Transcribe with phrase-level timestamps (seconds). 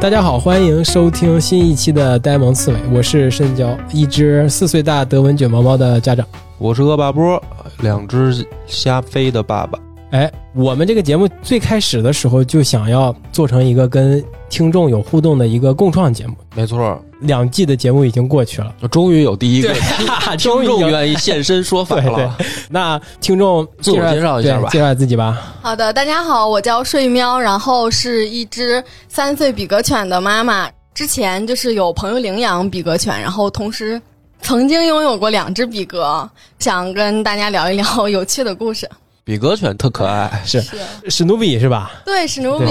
[0.00, 6.26] 大家好，欢迎收听新一期的呆萌刺猬，我是申娇，一只四岁大德文卷毛猫的家长。
[6.56, 7.40] 我是恶霸波，
[7.80, 9.78] 两只瞎飞的爸爸。
[10.10, 22.36] 哎，我们这个节目最开始的时候就想要做成一个跟听众有互动的一个共创节目，没错，两季的节目已经过去了，终于有第一个听 终于有众愿意现身说法对对了。，
[22.68, 25.54] 那听众自我介绍一下吧介绍自己吧。
[25.62, 30.68] 好的，大家好，我叫睡喵，然后是一只三岁比格犬的妈妈。
[30.92, 34.02] 之前就是有朋友领养比格犬，然后同时
[34.42, 38.90] 曾经拥有过两只比格，想跟大家聊一聊有趣的故事。
[39.24, 40.60] 比格犬特可爱，是。
[40.60, 40.76] 是，
[41.08, 41.92] 史努比是吧？
[42.04, 42.66] 对，史努比，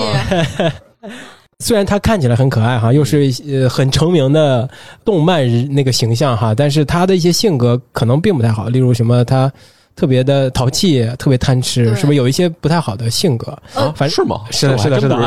[1.60, 4.70] 虽然它看起来很可爱哈，又是呃很成名的
[5.04, 9.52] 动漫人那个形象哈，但是它的一些性格可能并不太好，例如什么它
[10.00, 13.48] 特别的淘气，特别贪吃，是不是有一些不太好的性格？
[13.74, 14.40] 呃啊，反是吗？
[14.50, 15.18] 是的是的是的。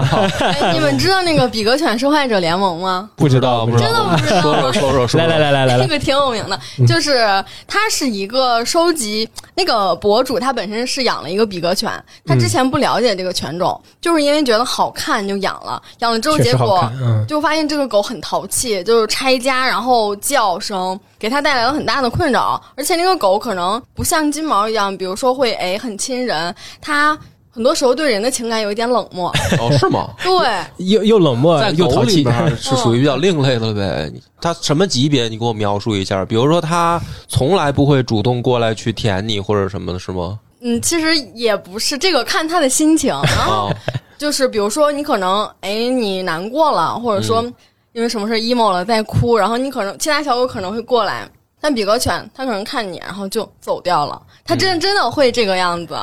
[0.72, 3.10] 你们知道那个比格犬受害者联盟吗？
[3.14, 3.82] 不知道，不知道。
[3.82, 7.22] 真的不知道说说说说说，来来来来来来，这个挺有名的，就是
[7.66, 11.92] 他是一个收集那个博主，他本身是养了一个比格犬，
[12.24, 16.90] 他之前不了解这个犬种，就是因为觉得好看就养了，养了之后结果
[17.28, 27.16] 就发现这个狗很淘气，就是拆家，然后叫声给他带来了很大的困扰，而且那个狗可能不像金毛一样，比如说会哎很亲人，它
[27.48, 30.10] 很多时候对人的情感有一点冷漠，哦，是吗？
[30.24, 30.84] 对。
[30.84, 34.12] 又又冷漠在狗又淘气，里边是属于比较另类的了呗。
[34.42, 35.28] 它什么级别？
[35.28, 36.24] 你给我描述一下。
[36.24, 40.40] 比如说，它从来不会主动过来去舔你或者什么的，是吗？
[40.60, 43.10] 嗯，其实也不是这个，看他的心情。
[43.10, 43.76] 然后啊，
[44.18, 47.44] 就是比如说你可能哎你难过了，或者说
[47.92, 51.28] 因为什么事 emo 了在哭，然后你可能其他小狗可能会过来，
[51.60, 54.20] 但比格犬它可能看你，然后就走掉了。
[54.44, 55.96] 它真真的会这个样子，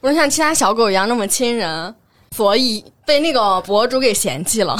[0.00, 1.94] 不是像其他小狗一样那么亲人，
[2.34, 4.76] 所以被那个博主给嫌弃了。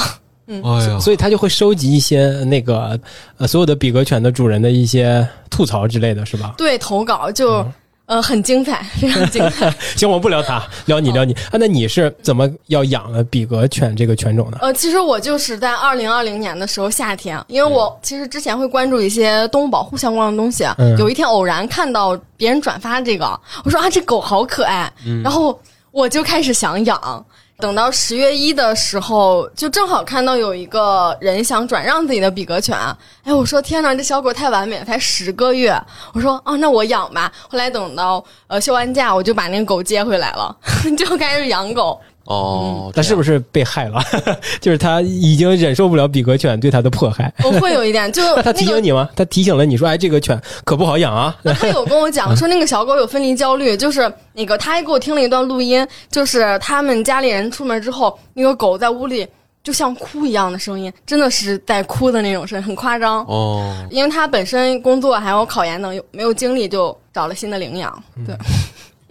[0.47, 2.99] 哎， 所以他就会收集一些那个
[3.37, 6.53] 呃所有的比格犬的主人的一些吐槽之类的是吧？
[6.57, 7.65] 对，投稿就、
[8.07, 9.71] 呃很精彩， 非常精彩。
[9.95, 11.53] 行，我不聊他，聊你聊你啊。
[11.53, 14.57] 那你是怎么要养了比格犬这个犬种的？
[14.61, 24.91] 呃，其实我就是在二零二零年的时候夏天，因为我其实之前会关注一些动物保护相关的东西，嗯有一天偶然看到别人转发这个，我说啊，这狗好可爱，
[25.23, 25.59] 然后
[25.91, 27.25] 我就开始想养。
[27.59, 32.77] 等到十月一的时候，就正好看到有一个人想转让自己的比格犬，
[33.23, 35.75] 哎，我说天哪，这小狗太完美了，才十个月，
[36.13, 37.31] 我说啊，那我养吧。
[37.49, 40.55] 后来等到呃休完假，我就把那个狗接回来了，
[40.95, 41.99] 就开始养狗。
[42.27, 43.39] 哦，他是不是？
[43.51, 44.01] 被害了？
[44.61, 47.33] 就是他已经忍受不了比格犬对他的迫害。
[47.43, 49.09] 我会有一点，就 那他提醒你吗？
[49.15, 51.35] 他提醒了你说：“哎，这个犬可不好养啊。
[51.41, 59.25] 那 他有跟我讲说，那个小狗有分离焦虑，就是那个他还给我听了一段录音，就是他们家里人出门之后，那个狗在屋里
[59.63, 63.23] 就像哭一样的声音，真的是在哭的那种声音，很夸张。
[63.25, 68.03] 哦，因为他本身工作还有考研等有没有精力，就找了新的领养。
[68.25, 68.35] 对，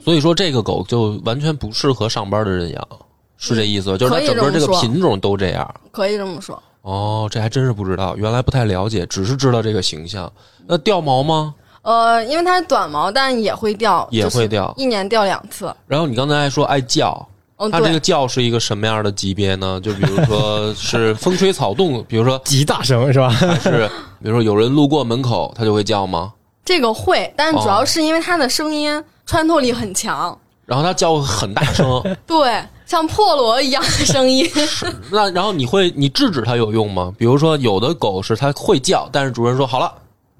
[0.04, 2.88] 所以说这个狗就完全不适合上班的人养，
[3.38, 3.96] 是这意思吧？
[3.96, 5.74] 就是它整个这个品种都这样。
[5.90, 6.60] 可以这么说。
[6.82, 10.32] 哦，这还真是不知道，原来不太了解，只是知道这个形象。
[10.66, 11.54] 那掉毛吗？
[11.82, 15.72] 呃，因为它是短毛，但也会掉，也会掉就是一年掉两次。
[15.86, 19.80] 然后你刚才还说爱叫，嗯，它这个，叫是一个什么样的级别呢？
[19.80, 23.28] 就比如说是风吹草动，比如说 ”极大声是吧？
[23.30, 23.88] 还是
[24.20, 26.32] 比如说有人路过门口，它就会叫吗？
[26.64, 34.50] 这个会，但主哦要是因为它的声音穿透力很强，然后它叫很大声， 对，像破锣一样的声音。
[35.12, 37.12] 那然后你会你制止它有用吗？
[37.18, 39.92] 比如说有的狗是它会叫，但是主人说好了。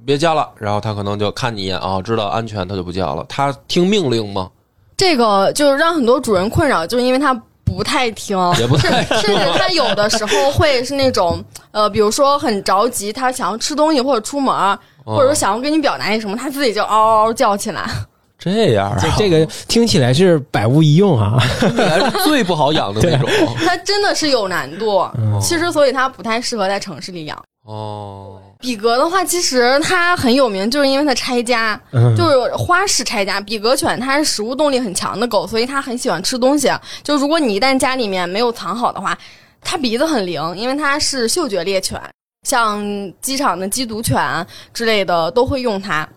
[0.05, 3.27] 别叫了，然后它可能就看你一眼啊，知道安全，它就不叫了。
[3.29, 4.49] 它听命令吗？
[4.97, 11.43] 这个就是让很多主人困扰，就是因为它不太听，也不太听 甚至它有的时候会是那种
[11.73, 17.91] 呃，比如说很着急，它想要吃东西或者出门，哦或者说想要跟你表达一什么，它自己就嗷嗷嗷叫起来。
[18.39, 21.39] 这样啊，这这个听起来是百无一用啊。
[21.59, 23.29] 听起来是最不好养的那种。
[23.65, 27.43] 它真的是有难度，嗯其实所以它不太适合在城市里养。
[27.65, 33.41] 哦，比格的话，其实它很有名，就是因为它拆家，嗯就是花式拆家。
[33.41, 36.71] 比格犬它是食物动力很强的狗，所以它很喜欢吃东西。
[37.03, 39.19] 就如果你一旦家里面没有藏好的话，
[39.63, 42.01] 它鼻子很灵，因为它是嗅觉猎犬，
[42.47, 42.81] 像
[43.21, 46.09] 机场的缉毒犬之类的都会用它。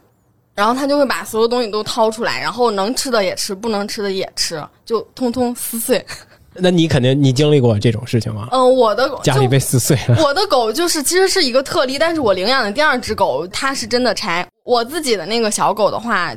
[0.59, 6.05] 然后它就会把所有东西都掏出来，然后能吃的也吃，不能吃的也吃，就通通撕碎。
[6.55, 8.49] 那你肯定你经历过这种事情吗？
[8.51, 10.21] 嗯、我的狗家里被撕碎了。
[10.21, 14.45] 我的狗就是其实是一个特例，但是我领养的第二只狗它是真的拆。
[14.65, 16.35] 我自己的那个小狗的话，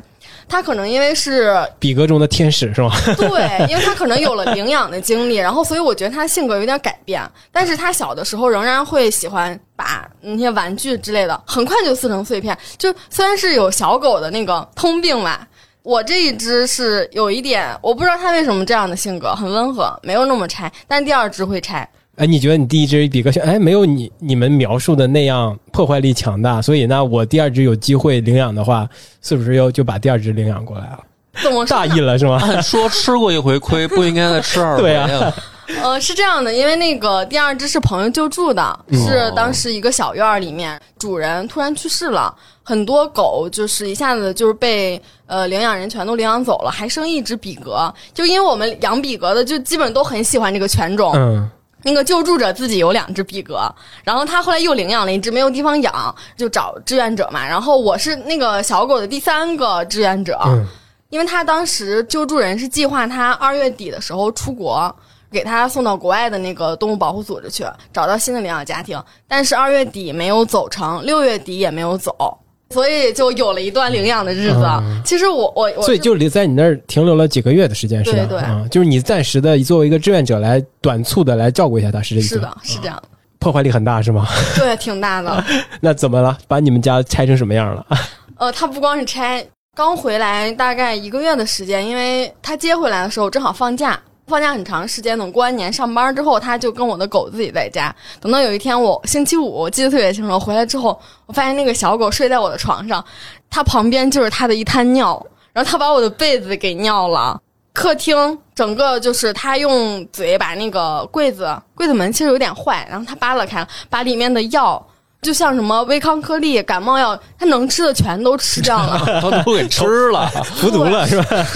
[0.49, 2.91] 它可能因为是比格中的天使是吗？
[3.17, 7.23] 对，因为他可能有了领养的经历，然后所以我觉得它性格有点改变。
[7.51, 12.57] 但是他小的时候仍然会喜欢把那些玩具之类的很快就撕成碎片。
[12.79, 15.47] 就虽然是有小狗的那个通病吧，
[15.83, 20.71] 我这一只是有一点，我不知道它为什么这样的性格，很温和，没有那么拆。
[20.87, 21.89] 但第二只会拆。
[22.17, 28.89] 哎，你觉得你第一只比格犬，哎，没有你你们描述的那样破坏力强大，所以那，我第二只有机会领养的话，
[29.23, 31.01] 是不是又就把第二只领养过来了？
[31.43, 32.39] 怎么大意了是吗？
[32.43, 35.35] 按说吃过一回亏，不应该再吃二回 对啊。
[35.83, 51.49] 呃，是这样的，因为那个第二只是朋友救助的，是当时一个小院儿里面主人突然去世了，很多狗就是一下子就是被呃领养人全都领养走了，还剩一只比格，就因为我们养比格的就基本都很喜欢这个犬种，嗯，
[51.83, 53.73] 那个救助者自己有两只比格，
[54.05, 57.47] 然后他后来又领养了一只，没有地方养，就找志愿者嘛。
[57.47, 60.67] 然后我是那个小狗的第三个志愿者，嗯
[61.11, 64.95] 因为他当时救助人是计划他二月底的时候出国，
[65.31, 68.99] 给他送到国外的那个动物保护组织去，找到新的领养家庭。
[69.29, 72.39] 但是二月底没有走成，六月底也没有走，
[72.73, 74.67] 所以就有了一段领养的日子。
[75.05, 78.19] 其实我我我所以就留在你那儿停留了几个月的时间，是吧？
[78.19, 82.57] 对对啊，就是你暂时的作为一个志愿者来短促的来照顾一下他，是这意思吗？
[82.63, 83.03] 是的，是这样的，
[83.39, 84.27] 破坏力很大是吗？
[84.57, 85.45] 对，挺大的。
[85.81, 86.37] 那怎么了？
[86.49, 87.87] 把你们家拆成什么样了？
[88.39, 89.45] 呃，他不光是拆，
[89.77, 95.19] 刚回来大概一个月的时间，因为他接回来的时候正好放假，放假很长时间。
[95.19, 97.95] 等过完年上班之后，他就跟我的狗自己在家。
[98.21, 103.05] 等到有一天我星期五，我记得特别清楚，回来之后，我发现那个小狗睡在我的床上，
[103.51, 107.41] 它旁边就是它的一滩尿，然后它把我的被子给尿了。
[107.75, 114.87] 客厅整个就是他用嘴把那个柜子柜子门其实有点坏，然后他扒拉开了，把里面的药，
[115.23, 118.99] 就像什么威康颗粒、感冒药，他能吃的全都吃掉了。
[119.23, 120.27] 他都给吃了。
[120.57, 121.47] 服毒了 是吧？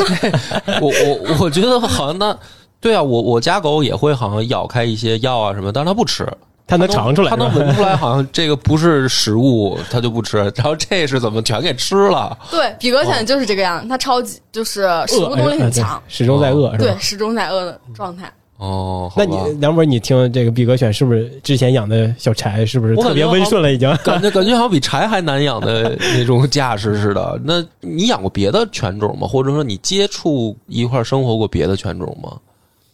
[0.80, 2.36] 我我我觉得好像那，
[2.80, 6.24] 对啊，我我家狗也会好像咬开一些药啊什么，但是它不吃，
[6.64, 10.38] 它能尝出来它能闻出来，好像这个不是食物，它就不吃。
[10.54, 12.38] 然后这是怎么全给吃了？
[12.48, 18.32] 对，比格犬就是这个样，它超级就是食物动力很强，，始终在饿对？，始终在饿的状态。
[18.58, 23.88] 哦，那你梁博，你听这个比格犬是不是之前养的小柴是不是特别温顺了已经？
[24.02, 27.38] 感觉感觉好像比柴还难养的那种架势似的。
[27.44, 29.28] 那你养过别的犬种吗？
[29.28, 32.36] 或者说你接触一块生活过别的犬种吗？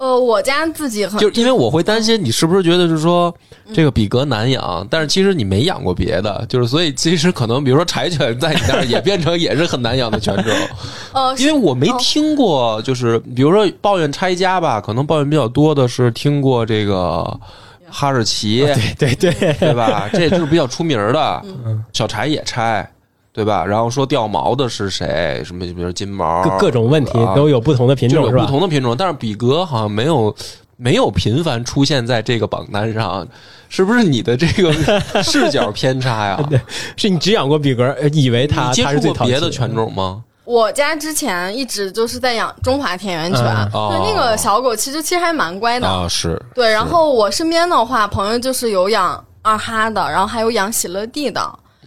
[0.02, 3.32] 呃，我家自己很就是因为我会担心你是不是觉得是说
[3.72, 10.52] 这个比格难养，但是其实你没养过别的，就是所以其实可能比如说柴犬在你那儿也变成也是很难养的犬种，
[11.14, 17.22] 呃，因为我没听过，就是比如说抱怨拆家吧，可能抱怨比较多的是听过这个
[17.88, 18.66] 哈士奇，
[18.98, 20.10] 对对对，对吧？
[20.12, 21.42] 这就是比较出名儿的，
[21.92, 22.90] 小柴也拆。
[23.32, 23.64] 对吧？
[23.64, 25.42] 然后说掉毛的是谁？
[25.44, 28.44] 什么，比如金毛，各各种问题啊都有不同的品就有不？
[28.46, 30.34] 同的品种，但是比格好像没有
[30.76, 33.26] 没有频繁出现在这个榜单上，
[33.70, 34.72] 是不是你的这个
[35.22, 36.44] 视角偏差呀？
[36.50, 36.60] 对
[36.96, 40.22] 是你只养过比格，呃以为它你接触过它是最别的犬种吗？
[40.44, 45.86] 我家之前一直就是在养中华田园犬，嗯哦对那个小狗其实其实还蛮乖的。
[45.86, 51.40] 啊，是对，然后我身边的话，朋友就是有养二哈的，然后还有养喜乐蒂的。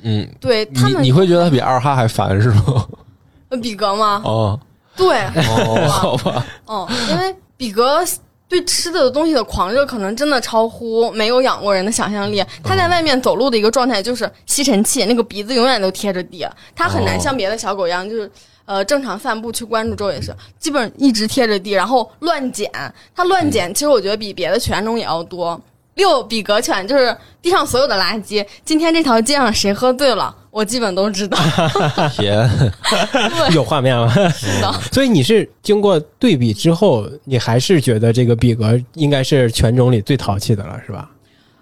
[0.06, 2.86] 嗯，对他们你你会觉得它比二哈还烦是吗？
[3.50, 4.22] 呃比格吗？
[4.24, 4.60] 哦
[4.96, 8.00] 对，哦， 好吧，哦，因为比格
[8.48, 12.44] 对吃的东西的狂热，可能真的超乎没有养过人的想象力。
[12.64, 18.32] 他在外面走路的一个状态就是吸尘器，那个鼻子永远都贴着地，他很难哦像别的小狗一样，就是。
[18.68, 22.68] 呃，正常散步去关注周围是，基本一直贴着地，然后乱捡。
[23.16, 25.62] 它乱捡，其实我觉得比别的犬种也要多。
[25.96, 31.38] 遛比格犬就是地上所有的垃圾，今天这条街上谁喝醉了，我基本都知道。
[32.16, 32.48] 甜，
[33.54, 34.10] 有画面了。
[34.32, 41.10] 是的， 所以你是经过对比之后，你还是觉得这个比格应该是犬种里最淘气的了，是吧？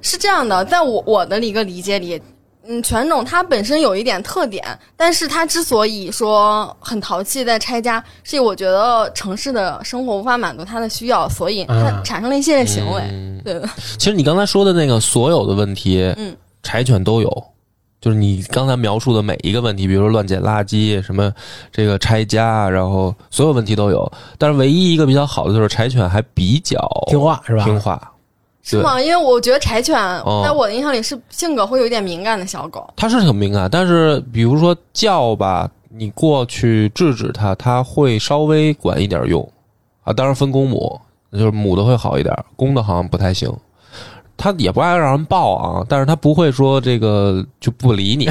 [0.02, 2.22] 是这样的，在我我的一个理解里，
[2.68, 4.64] 嗯，犬种它本身有一点特点，
[4.96, 13.02] 但是它之所以说很淘气在拆家，是我觉得城市的生活无法满足它的需要，所以它啊产生了一系列行为。
[13.10, 17.44] 嗯对的，其实你刚才说的那个所有的问题，嗯，柴犬都有。
[18.00, 21.32] 就是你刚才描述的每一个问题，比如说乱捡垃圾、什么
[21.72, 24.12] 这个拆家，然后所有问题都有。
[24.38, 26.78] 但是唯一一个比较好的就是柴犬还比较
[27.08, 27.64] 听话是吧？
[27.64, 28.13] 听话，
[28.64, 29.00] 是吗？
[29.00, 32.92] 因为我觉得柴犬哦在我的印象里是性格会有一点敏感的小狗。
[32.96, 39.48] 它是挺敏感，但是比如说叫吧，你过去制止它，它会稍微管一点用
[40.04, 40.14] 啊。
[40.14, 41.00] 当然分公母，
[41.34, 43.54] 就是母的会好一点，公的好像不太行。
[44.36, 48.26] 它也不爱让人抱啊，但是它不会说这个就不理你。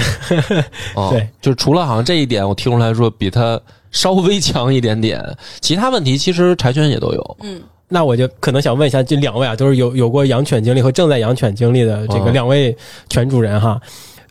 [0.95, 3.59] 啊， 对，就是除了好像这一点，我听出来说比它
[3.93, 5.23] 稍微强一点点，
[5.61, 7.37] 其他问题其实柴犬也都有。
[7.41, 7.63] 嗯，
[7.93, 12.75] 那我就可能想问一下，这两位啊，都是有有过养犬经历和正在养犬经历的这个嗯两位
[13.11, 13.79] 犬主人哈。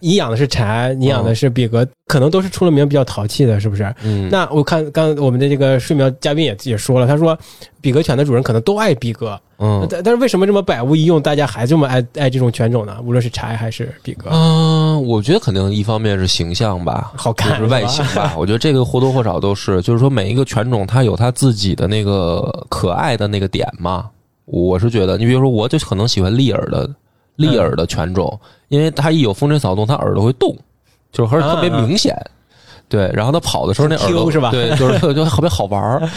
[0.02, 3.84] 你养的是柴，你养的是比格，可能都是出了名比较淘气的，是不是？
[4.04, 7.38] 嗯，那我看刚我们的这个睡眠嘉宾也也说了，他说
[7.80, 12.98] 比格犬的主人可能都爱比格，嗯但但是为什么这么百无一用，大家还这么爱爱这种犬种呢？
[13.06, 18.34] 无论是柴还是比格，嗯，我觉得肯定一方面是形象吧，好看就是外形吧。
[18.38, 24.10] 我觉得这个或多或少都是，就是说每一个犬种它有它自己的那个可爱的那个点嘛。
[24.46, 26.90] 我是觉得，你比如说，我就可能喜欢立耳的
[27.42, 30.56] 立耳的犬种，因为它一有风吹草动，它耳朵会动，
[31.12, 32.16] 就是而且特别明显。
[32.88, 36.10] 对，然后它跑的时候那耳朵是吧对， 就是特就特别好玩儿。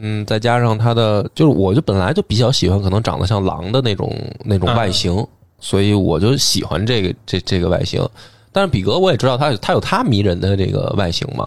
[0.00, 4.10] 嗯，再加上它的，就是我就本来就比较喜欢可能长得像狼的那种
[4.42, 5.26] 那种外形，
[5.60, 8.02] 所以我就喜欢这个这这个外形。
[8.50, 11.46] 但是比格我也知道它有它有它迷人的这个外形嘛，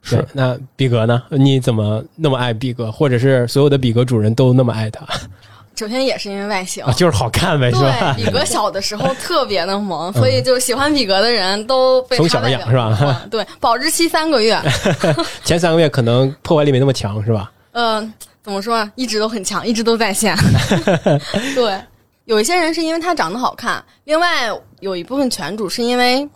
[0.00, 1.22] 是，那比格呢？
[1.28, 5.06] 你怎么那么爱比格，或者是所有的比格主人都那么爱它
[5.76, 6.92] 首先也是因为外形啊？。
[6.92, 8.14] 就是好看呗，是吧？
[8.16, 14.58] 对，比格小的时候特别的萌，所以就喜欢比格的人都被从小他养是吧 对，保质期三个月，
[15.44, 17.52] 前三个月可能破坏力没那么强，是吧？
[17.72, 18.88] 嗯，怎么说？
[18.94, 20.34] 一直都很强，一直都在线。
[21.54, 21.78] 对，
[22.24, 26.26] 有一些人是因为它长得好看，另外有一部分犬主是因为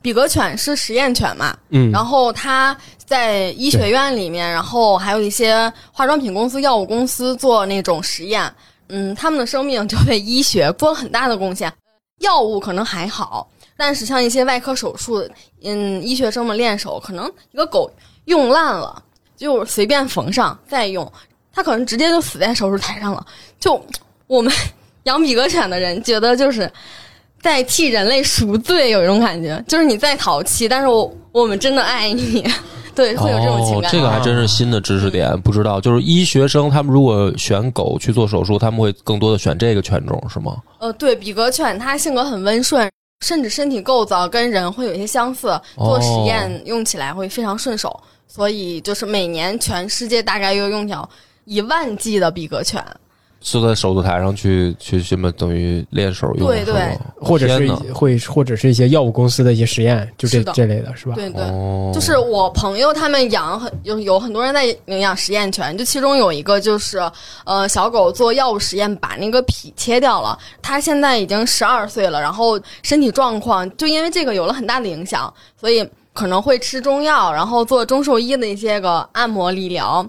[0.00, 8.50] 比格犬是实验犬嘛，嗯，然后它在医学院里面，然后还有一些化妆品公司、药物公司做那种实验，
[8.88, 11.72] 嗯，他们的生命就为医学做了很大的贡献。
[12.20, 15.22] 药物可能还好，但是像一些外科手术，
[15.62, 17.90] 嗯，医学生们练手，可能一个狗
[18.24, 19.02] 用烂了，
[19.36, 21.10] 就随便缝上再用，
[21.52, 23.26] 它可能直接就死在手术台上了。
[23.60, 23.80] 就
[24.26, 24.52] 我们
[25.04, 26.70] 养比格犬的人觉得就是。
[27.42, 32.44] 在替人类赎罪，有一种感觉，就是你再淘气，但是我我们真的爱你，
[32.96, 35.78] 对，会有这种情哦感。，这个还真是新的知识点，不知道。
[35.80, 40.56] 就是医学生他们如果选狗去做手术，他们会更多的选这个犬种是吗？
[40.78, 48.00] 呃，对比格犬，它性格很温顺，甚至身体构造跟人会有一些相似，做实验用起来会非常顺手。
[48.26, 51.08] 所以就是每年全世界大概又用掉
[51.44, 52.82] 一万剂的比格犬。
[53.48, 61.14] 坐在手术台上去去什么等于练手用是吗对对或者是会或者是一些药物公司的一些实验，就这是这类的是吧？
[61.14, 61.44] 对对。
[61.44, 66.98] 哦，就是我朋友他们养很有有很多人在领养实验犬，就其中有一个就是
[67.44, 80.04] 呃小狗做药物实验把那个脾切掉了，它现在已经十二岁了，然后身体状况就因为这个有了很大的影响，所以可能会吃中药，然后做中兽医的一些个按摩理疗。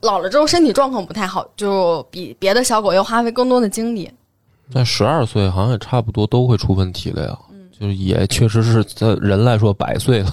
[0.00, 4.10] 老了之后身体状况不太好，就比别的小狗要花费更多的精力。
[4.72, 7.38] 那十二岁好像也差不多都会出问题了呀。
[7.50, 10.30] 嗯就是也确实是在人来说百岁了，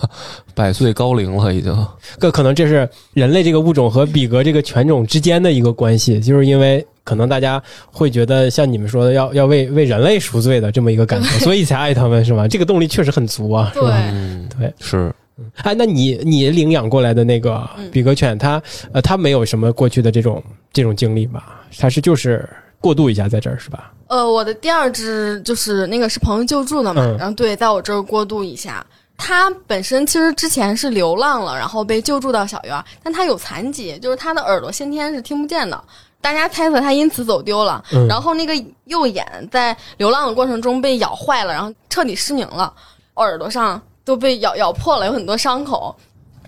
[0.54, 1.88] 百岁高龄了已经。
[2.20, 12.46] 这可能这是人类这个物种和比格这个犬种之间的一个关系，就是因为可能大家会觉得像你们说的要要为为人类赎罪的这么一个感觉， 所以才爱他们是吧？
[12.50, 15.16] 这个动力确实很足啊，是对吧？，嗯，对，是
[15.64, 21.62] 哎，那你你领养过来的那个嗯比格犬，它呃它没有什么过去的这种这种经历吧？
[21.80, 22.48] 它是就是
[22.80, 23.92] 过渡一下在这儿是吧？
[24.08, 28.86] 呃，我的第二只就是那个是朋友救助的嘛，嗯然后对，在我这儿过渡一下。
[29.20, 35.84] 它本身其实之前是流浪了，然后被救助到小院儿，但它有残疾，就是它的耳朵先天是听不见的。
[36.22, 38.54] 大家猜测它因此走丢了，嗯然后那个
[38.86, 42.72] 右眼在流浪的过程中被咬坏了，然后彻底失明了，
[43.16, 45.94] 耳朵上都被咬咬破了，有很多伤口。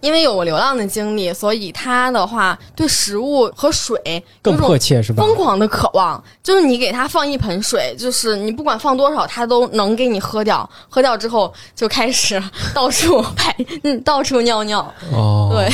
[0.02, 5.22] 因为有过流浪的经历，所以他的话对食物和水有更种迫切是吧？
[5.22, 10.68] 疯狂的渴望，就是你给他放一盆水，就是你不管放多少，他都能给你喝掉。
[10.88, 12.42] 喝掉之后就开始
[12.74, 14.80] 到处排，嗯，到处尿尿。
[15.12, 15.68] 哦，对，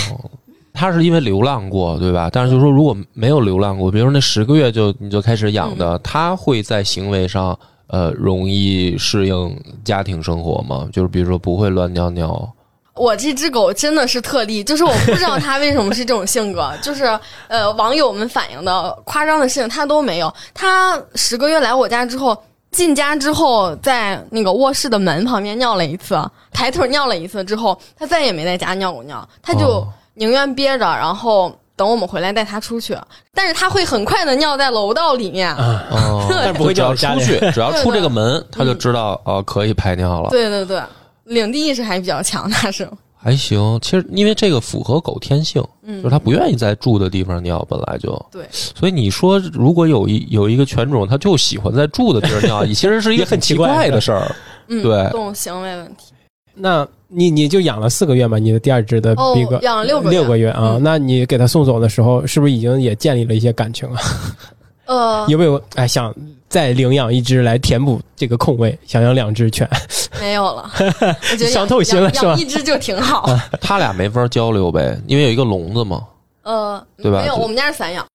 [0.73, 2.27] 他是因为流浪过，对吧？
[2.33, 7.55] 但是就是说，如果没有流浪过，比如说那十个月就你就开始养嗯的，他会在行为上
[7.87, 10.87] 呃容易适应家庭生活吗？
[10.91, 12.51] 就是比如说不会乱尿尿。
[12.95, 17.03] 我这只狗真的是特例，就是我不知道它为什么是这种性格， 就是
[17.49, 20.33] 呃，网友们反映的夸张的事情它都没有。
[20.53, 26.17] 它十个月来我家之后，进家之后，在那个卧室的门旁边尿了一次，
[26.53, 32.97] 抬腿尿了一次之后，它再也没在家尿过尿，它就哦宁愿憋着，然后等我们回来带它出去。
[33.33, 35.49] 但是它会很快的尿在楼道里面。
[35.55, 40.29] 啊，哦， 但是不会只要出去， 只要出这个门，它就嗯知道哦可以排尿了。
[40.29, 40.81] 对对对，
[41.25, 42.87] 领地意识还比较强，它是。
[43.17, 43.79] 还行。
[43.81, 48.45] 其实因为这个符合狗天性，嗯，就是它不愿意在住的地方尿，本来就对。
[48.51, 54.35] 所以你说，如果有一有一个犬种，它就喜欢在住的地儿尿，其实是一个很奇怪的事儿。
[54.67, 56.13] 嗯，对动物行为问题。
[56.53, 58.37] 那你你就养了四个月嘛？
[58.37, 60.73] 你的第二只的哦比格、，养了六个六个月啊？
[60.75, 64.01] 嗯那你给它送走的时候，是不是已经也建立了一些感情啊？
[64.85, 66.13] 呃， 有没有哎想
[66.47, 68.77] 再领养一只来填补这个空位？
[68.85, 69.67] 想养两只犬？
[70.21, 70.69] 没有了。
[70.79, 73.27] 我觉得伤透心了养是吧一只就挺好。
[73.59, 76.03] 他俩没法交流呗，因为有一个笼子嘛。
[76.43, 78.05] 呃，对吧没有，我们家是散养，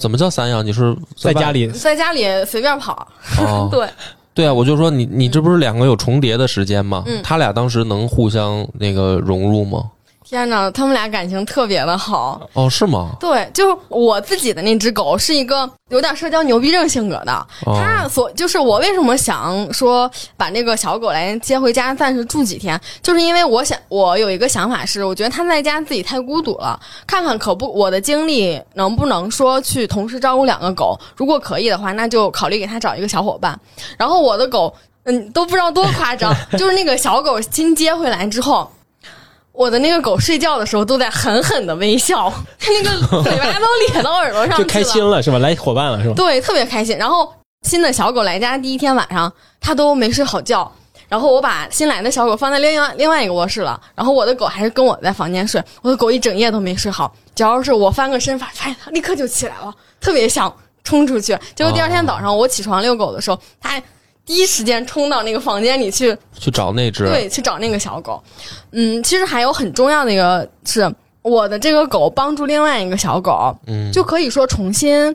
[0.00, 0.64] 怎么叫散养？
[0.64, 3.06] 你是外在家里在家里随便跑。
[3.40, 3.86] 哦，对，
[4.32, 7.02] 对啊，我就说你你这不是两个有重叠的时间吗？
[7.06, 9.90] 嗯他俩当时能互相那个融入吗？
[10.30, 12.48] 天哪，他们俩感情特别的好。
[12.52, 13.16] 哦，是吗？
[13.18, 17.32] 对，就是我自己的那只狗是一个有点社交牛逼症性格的，
[17.66, 33.58] 哦它所就是我为什么想说把那个小狗来接回家暂时住几天，就是因为我想我有一个想法是，我觉得它在家自己太孤独了，看看可不我的精力能不能说去同时照顾两个狗，如果可以的话，那就考虑给它找一个小伙伴。
[33.98, 34.72] 然后我的狗，
[35.06, 38.70] 嗯，都不知道多夸张， 就是那个小狗新接回来之后。
[39.52, 45.38] 我的那个狗睡觉的时候都在狠狠的微笑，它 那个嘴巴都咧到耳朵上去了，就开心了是吧？
[45.38, 46.14] 来伙伴了是吧？
[46.14, 46.96] 对，特别开心。
[46.96, 47.30] 然后
[47.62, 49.30] 新的小狗来家第一天晚上，
[49.60, 50.70] 它都没睡好觉。
[51.08, 55.60] 然后我把新来的小狗放在另外另外一个卧室了，然后我的狗还是跟我在房间睡。
[55.82, 60.54] 我的狗一整夜都没睡好，只要是我翻个身，发现它立刻就起来了，特别想
[60.84, 61.36] 冲出去。
[61.56, 63.82] 结果第二天早上我起床遛狗的时候，它还
[64.26, 68.22] 第一时间冲到那个房间里去去找那只，对，去找那个小狗。
[68.72, 70.88] 嗯，其实还有很重要的一个是，
[71.22, 75.14] 我的这个狗帮助另外一个小狗，嗯，就可以说重新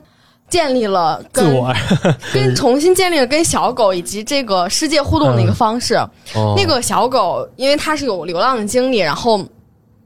[0.50, 1.72] 建立了跟自我
[2.34, 5.94] 跟重新建立了跟小狗以及这个世界互动的一个方式。
[6.34, 9.42] 哦那个小狗，因为它是有流浪的经历，然后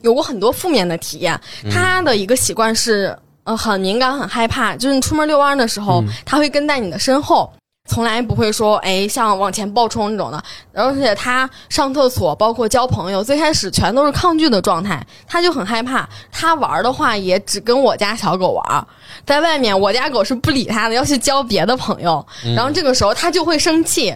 [0.02, 1.38] 有过很多负面的体验。
[1.70, 7.52] 它的一个习惯是，呃，很敏感、很害怕，就是你出门遛弯的时候，它会跟在你的身后。
[7.90, 10.40] 从来不会说，哎，像往前暴冲那种的，
[10.72, 16.08] 而且它上厕所，包括交朋友，最开始全都是抗拒的状态，它就很害怕。
[16.30, 18.86] 它玩的话，也只跟我家小狗玩，
[19.26, 22.24] 在外面，我家狗是不理它的，要去交别的朋友。
[22.54, 24.14] 然后这个时候，它就会生气，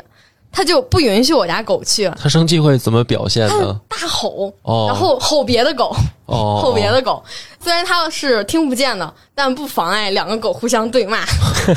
[0.55, 3.81] 它就不允许我家狗去，他生气会怎么表现它呢？
[3.89, 5.95] 大吼，哦，然后吼别的狗，
[6.27, 7.23] 哦，吼别的狗。
[7.59, 11.25] 虽然他是听不见的，但不妨碍两个狗互相对骂。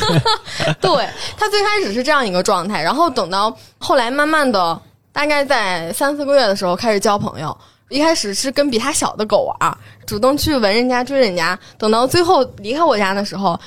[0.79, 4.79] 对，他最开始是这样一个状态，然后等到后来慢慢的，
[5.11, 7.57] 大概在三四个月的时候开始交朋友。
[7.89, 11.57] 一开始是跟比他小的狗玩，主动去闻人家、追人家。
[11.77, 13.57] 等到最后离开我家的时候，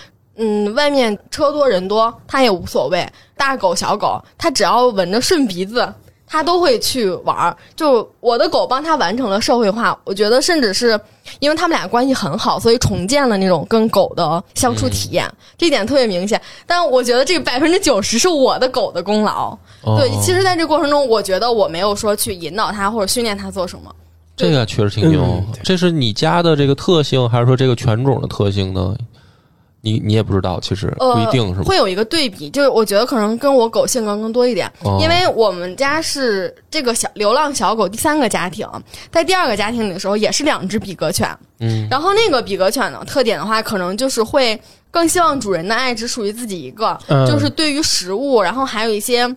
[0.43, 5.87] 嗯，外面车多人多，它也无所谓，大狗小狗，它只要闻着顺鼻子，
[6.27, 7.55] 它都会去玩儿。
[7.77, 10.99] 就我的狗帮它完成了社会化，我觉得甚至是
[11.41, 16.41] 因为他们俩关系很好，所以重建了那种跟狗的相处体验，这一点特别明显。
[16.67, 19.57] 但我觉得这百分之九十是我的狗的功劳。
[19.83, 23.95] 哦对，其实在这过程中，我觉得我没有说去引导它或者训练它做什么。
[24.37, 25.47] 这个确实挺牛嗯。
[25.63, 28.97] 这是你家的这个特性，还是说这个犬种的特性呢？
[29.83, 31.65] 你你也不知道，其实呃，不一定是吗？
[31.65, 38.67] 会有一个对比，就是我觉得可能跟我狗性格更多一点，哦因为我们家是这个小流浪小狗第三个家庭，
[39.11, 41.29] 在第二个家庭里的时候也是两只比格犬，
[41.61, 49.35] 嗯，然后那个比格犬呢特点的话，可能就是会更希望主人的爱只属于自己一个，嗯就是对于食物，然后还有一些。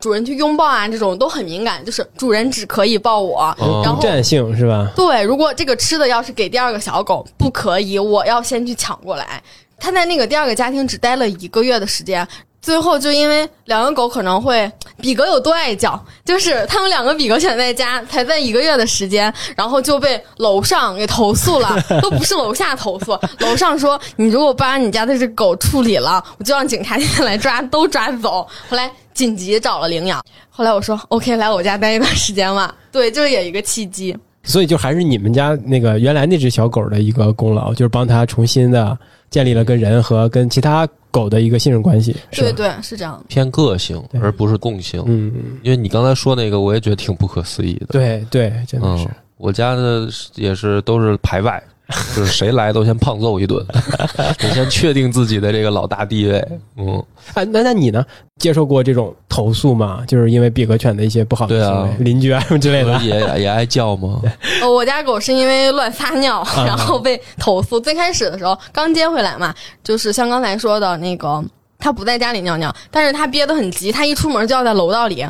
[0.00, 4.88] 主人去拥抱啊，这种都很敏感，就是主人只可以抱我，哦然后独占性是吧？
[4.94, 9.42] 对，如果这个吃的要是给第二个小狗，不可以，我要先去抢过来。
[9.78, 12.26] 他在那个第二个家庭只待了一个月的时间，
[12.60, 28.46] 最后就因为两个狗可能会比格有多爱叫，就是他们两个比格犬在家才在一个月的时间，然后就被楼上 给投诉了，都不是楼下投诉， 楼上说你如果不把你家的这狗处理了，我就让警察来抓，都抓走。
[28.68, 32.74] 后来紧急找了领养，后来我说 OK，来我家待一段时间吧。
[32.90, 34.16] 对，就是有一个契机。
[34.44, 38.96] 所以就还是你们家那个原来那只小狗的一个功劳，就是帮它重新的
[39.30, 42.16] 建立了跟人和跟其他狗的一个信任关系？
[42.30, 43.24] 对对，是这样的。
[43.28, 45.02] 偏个性而不是共性。
[45.06, 47.86] 嗯，嗯因为你刚才说那个，我也觉得挺不可思议的。
[47.90, 51.62] 对对，真的是嗯。，我家的也是都是排外，
[52.14, 53.64] 就是谁来都先胖揍一顿，
[54.38, 56.46] 得先确定自己的这个老大地位。
[56.76, 58.04] 嗯，啊，那那你呢？
[58.38, 60.04] 接受过这种投诉吗？
[60.06, 62.96] 就是因为比格犬的一些不好的对啊行为，邻居啊什么之类的。
[63.02, 64.20] 也也爱叫吗？
[64.62, 67.80] 呃， 我家狗是因为乱撒尿，啊然后被投诉。
[67.80, 71.42] 最开始的时候刚接回来嘛，就是像刚才说的那个，
[71.78, 75.26] 它不在家里尿尿，但是它憋得很急，它一出门就要在楼道里。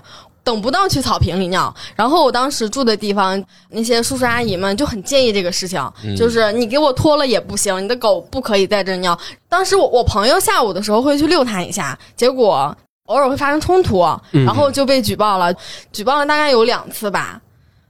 [0.49, 1.75] 等不到去草坪里尿。
[1.95, 9.19] 然后我当时住的地方，那些叔叔阿姨们就很介意这个事情，嗯就是你给我脱了也不行，你的狗不可以在这儿尿。
[9.47, 12.75] 当时我我朋友下午的时候会去遛它一下，结果
[13.09, 14.01] 偶尔会发生冲突，
[14.33, 15.53] 嗯然后就被举报了，
[15.93, 17.39] 举报了大概有两次吧。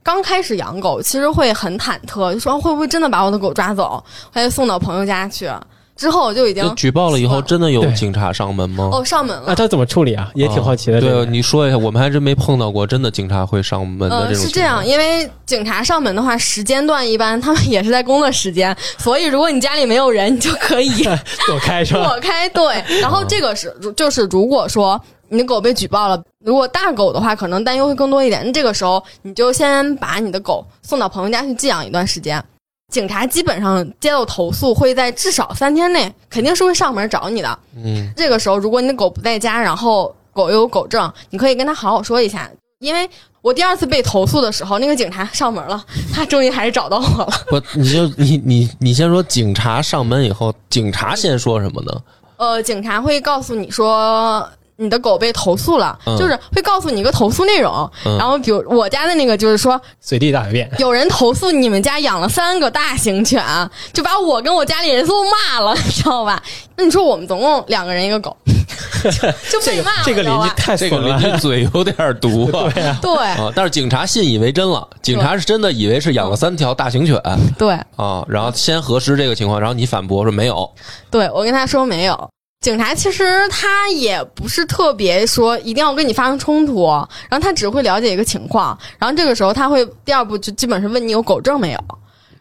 [0.03, 5.49] 刚开始养狗，其实会很忐忑，就说会不会真的把我的狗抓走，还得送到朋友家去。
[5.99, 8.89] 之后就已经举报了以后，真的有警察上门吗？
[8.93, 9.53] 哦上门了那。
[9.53, 10.31] 他怎么处理啊？
[10.33, 11.01] 也挺好奇的。
[11.01, 14.43] 这对，你说一下，我们还真没碰到过真的警察会上门的呃，这种。
[14.45, 21.03] 是这样，因为警察上门的话，时间段一般他们也是在工作时间，所以如果你家里没有人，你就可以
[21.45, 22.07] 躲开是吧？
[22.07, 22.47] 躲开。
[22.47, 28.41] 对，然后这个是就是如果说你的狗被举报了，如果大狗的话，可能担忧会更多一点。
[28.45, 32.41] 那这个时候你就先把你的狗送到朋友家去寄养一段时间。
[32.89, 37.59] 警察基本上接到投诉，会在至少三天内肯定是会上门找你的。
[37.75, 42.49] 嗯，这个时候，如果你的狗不在家，然后狗又有狗证，你可以跟他好好说一下。
[42.79, 43.09] 因为
[43.41, 47.31] 我第二次被投诉的时候，那个警察上门了， 他终于还是找到我了。
[47.47, 51.91] 不，你就你你你先说，警察上门以后，警察先说什么呢？
[52.37, 57.69] 呃，警察会告诉你说你的狗被投诉了，嗯就是会告诉你一个投诉内容。
[58.05, 60.69] 嗯然后，比如我家的那个，就是说随地大小便。
[60.79, 63.43] 有人投诉你们家养了三个大型犬，
[63.93, 66.41] 就把我跟我家里人都骂了，你知道吧？
[66.77, 68.35] 那你说我们总共两个人一个狗，
[69.03, 69.09] 就
[69.59, 71.21] 就被骂了，这个邻居太损这个邻了。
[71.21, 72.71] 居嘴有点毒啊。
[72.73, 73.51] 对啊，对啊！
[73.53, 77.21] 但是警察信以为真了，警察是真的以为是养了三条大型犬
[77.57, 80.69] 对啊，然后先核实这个情况，然后你反驳说没有，
[81.11, 82.29] 对，我跟他说没有。
[82.61, 86.85] 警察其实他也不是特别说一定要跟你发生冲突，
[87.29, 91.79] 然后他只会了解一个情况，然后这个时候他会第二步就基本是问你有狗证没有，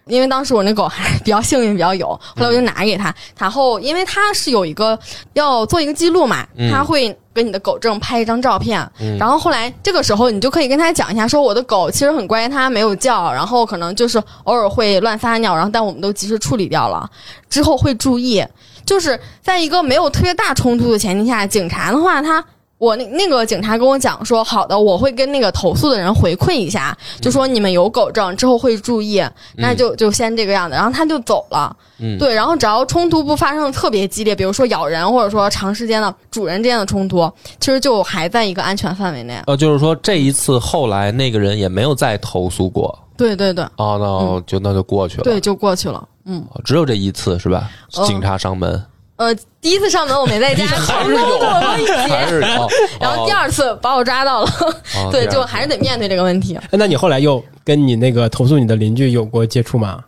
[0.07, 4.98] 因为当时我那狗还比较幸运，比较有，后来我就拿给他，然后因为他是有一个
[5.35, 6.68] 要做一个记录嘛，嗯。
[6.68, 9.16] 他会跟你的狗证拍一张照片，嗯。
[9.18, 17.09] 然后后来这个时候你就可以跟他讲一下，说我的狗其实很乖，它没有叫，然后可能就是偶尔会乱撒尿，然后但我们都及时处理掉了，
[17.48, 18.44] 之后会注意，
[18.88, 22.42] 就是在一个没有特别大冲突的前提下，警察的话他。
[22.79, 29.20] 我那那个警察跟我讲说，好的，我会跟那个投诉的人回馈一下，就说你们有狗证，之后会注意，
[29.57, 31.77] 那就就先这个样子，然后他就走了。
[31.98, 39.42] 嗯，对，然后只要冲突不发生的特别激烈，比如说咬人，或者说长时间的主人之间的冲突，其实就还在一个安全范围内。
[39.48, 46.07] 呃，就是说这一次后来那个人也没有再投诉过对对对哦，那就那就过去了，对，就过去了。
[46.29, 47.69] 嗯，哦，只有这一次是吧？
[47.97, 48.81] 哦警察上门
[49.17, 50.64] 呃，第一次上门我没在家，
[52.09, 52.69] 还是有
[53.01, 54.51] 然后第二次把我抓到了，
[55.11, 56.57] 对，就还是得面对这个问题。
[56.71, 60.05] 那你后来又跟你那个投诉你的邻居有过接触吗？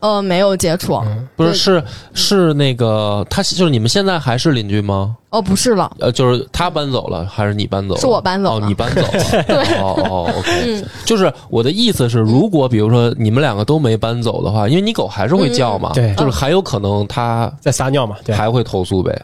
[0.00, 1.00] 呃，没有接触，
[1.36, 5.16] 不是是是那个他就是你们现在还是邻居吗？
[5.30, 8.00] 哦，不是了，呃，就是他搬走了，还是你搬走了？
[8.00, 9.42] 是我搬走哦，了你搬走了。
[9.46, 18.16] 对哦哦，OK，嗯就是我的意思是，如果比如说你们两个都没搬走的话，因为你狗还是会叫嘛，嗯对就是还有可能它 在撒尿嘛？
[18.24, 19.20] 对，还会投诉呗。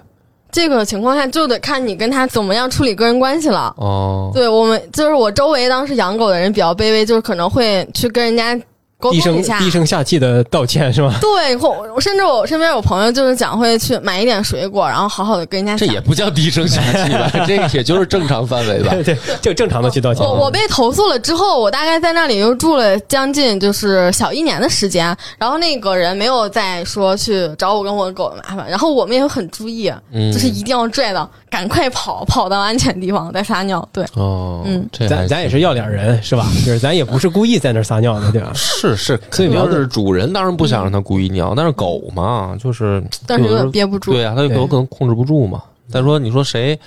[0.53, 3.75] 这个情况下就得看你跟他怎么样处理个人关系了。
[3.77, 8.63] 哦，对我们，就是我周围当时养狗的人比较卑微，就是可能会去跟人家沟
[9.13, 9.59] 低声通一下。
[9.59, 11.15] 低声下气的道歉是吗？
[11.21, 15.77] 对，或我甚至我身边有朋友就是讲会去买一点水果，然后好好的跟人家。
[15.77, 17.31] 这也不叫低声下气吧？
[17.47, 18.91] 这也就是正常范围吧。
[18.95, 20.25] 对 对，就正常的去道歉。
[20.25, 33.87] 我我被投诉了之后，我大概在那里又住了将近就是小一年的时间，然后那个人没有再说去找我跟我的狗的麻烦，然后我们也很注意，嗯就是一定要拽到，赶快跑，跑到安全地方再撒尿。
[33.93, 36.47] 对，哦，嗯咱咱也是要脸人是吧？
[36.65, 38.51] 就是咱也不是故意在那撒尿的，对吧？
[38.55, 44.13] 是是， 所以要了解是主人当然不想让它故意尿，但是狗嘛，就是但是有点憋不住。
[44.13, 45.63] 对啊，它有可能控制不住嘛。
[45.89, 46.79] 再说，你说谁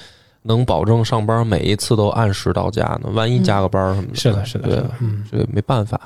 [0.43, 3.09] 能保证上班每一次都按时到家呢？
[3.13, 4.89] 万一加个班什么的，是的，是的，
[5.31, 5.99] 对没办法。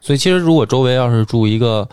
[0.00, 1.86] 所以其实如果周围要是住一个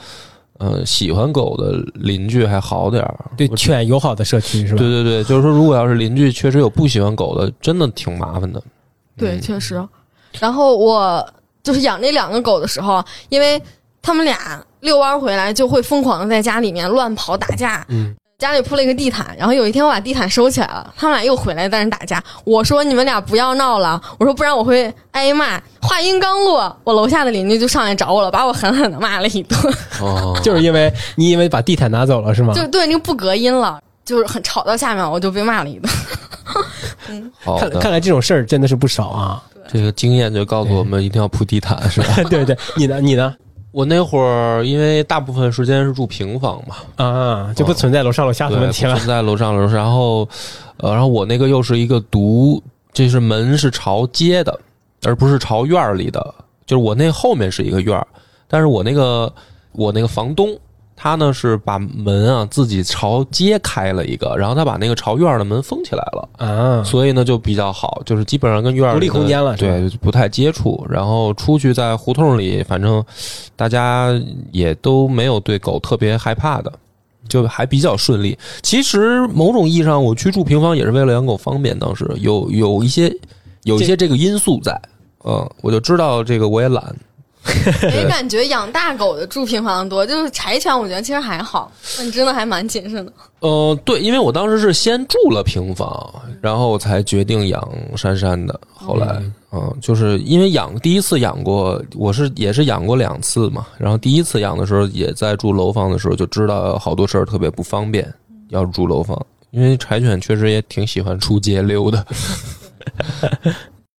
[0.60, 3.32] 呃喜欢狗的邻居还好点儿。
[3.36, 4.78] 对犬友好的社区是吧？
[4.78, 8.62] 对对对，就是说，如果要是邻居确实有不喜欢狗的，真的挺麻烦的。
[9.18, 9.84] 对，嗯确实。
[10.40, 11.28] 然后我
[11.64, 13.62] 就是养那两个狗的时候，因为
[14.02, 17.86] 他们俩遛弯回来就会疯狂的在家里面乱跑打架。
[17.88, 22.22] 嗯，家里铺了一个地毯，然后有一天我把地毯收起来了，他们俩又回来在那打架。
[22.44, 25.62] 我说你们俩不要闹了，我说不然我会挨骂。
[25.82, 32.54] 话音刚落，我楼下的邻居就上来找我了，把我狠狠的骂了一顿，哦，就是因为你因为把地毯拿走了是吗？
[32.54, 35.90] 就对那个不隔音了，就是很吵到下面，我就被骂了一顿。
[37.42, 39.44] 好，看看来这种事儿真的是不少啊。
[39.72, 42.24] 这个经验就告诉我们一定要铺地毯，是吧？
[42.30, 43.00] 对 对，你呢？
[43.02, 43.34] 你呢？
[43.72, 49.00] 我那会儿因为大部分时间是住平房嘛，啊，就不存在楼上楼下的，问题了不。
[49.00, 50.28] 存在楼上楼下，然后
[50.78, 52.62] 呃，然后我那个又是一个独，
[52.94, 54.60] 就是门是朝街的，
[55.04, 56.36] 而不是朝院儿里的。
[56.68, 58.06] 就是我那后面是一个院儿，
[58.48, 59.34] 但是我那个
[59.72, 60.56] 我那个房东。
[61.04, 70.82] 他呢是把门啊自己朝街开了一个，然后他把那个朝院儿的门封起来了，啊，所以呢就比较好，就是基本上跟院儿独立空间了对，不太接触。
[70.90, 73.04] 然后出去在胡同里，反正
[73.58, 74.18] 大家
[74.54, 76.72] 也都没有对狗特别害怕的，
[77.28, 78.40] 就还比较顺利。
[78.62, 83.14] 其实某种意义上，我去住平房也是为了养狗方便，当时有有一些
[83.64, 84.82] 有一些这个因素在，
[85.26, 86.96] 嗯，我就知道这个我也懒，
[87.84, 91.72] 没感觉养大狗的住平房多，就是柴犬，我觉得其实还好。
[91.98, 93.14] 那你真的还蛮谨慎的。
[93.40, 98.60] 呃，对，因为我当时是先住了平房，然后才决定养珊珊的。
[98.74, 103.68] 后来，嗯、就是因为养第一次养过，我是也是养过两次嘛。
[103.78, 108.12] 然后第一次养的时候，也在住楼房的时候就知道好多事儿特别不方便，
[108.50, 109.22] 要住楼房。
[109.52, 112.04] 因为柴犬确实也挺喜欢出街溜的，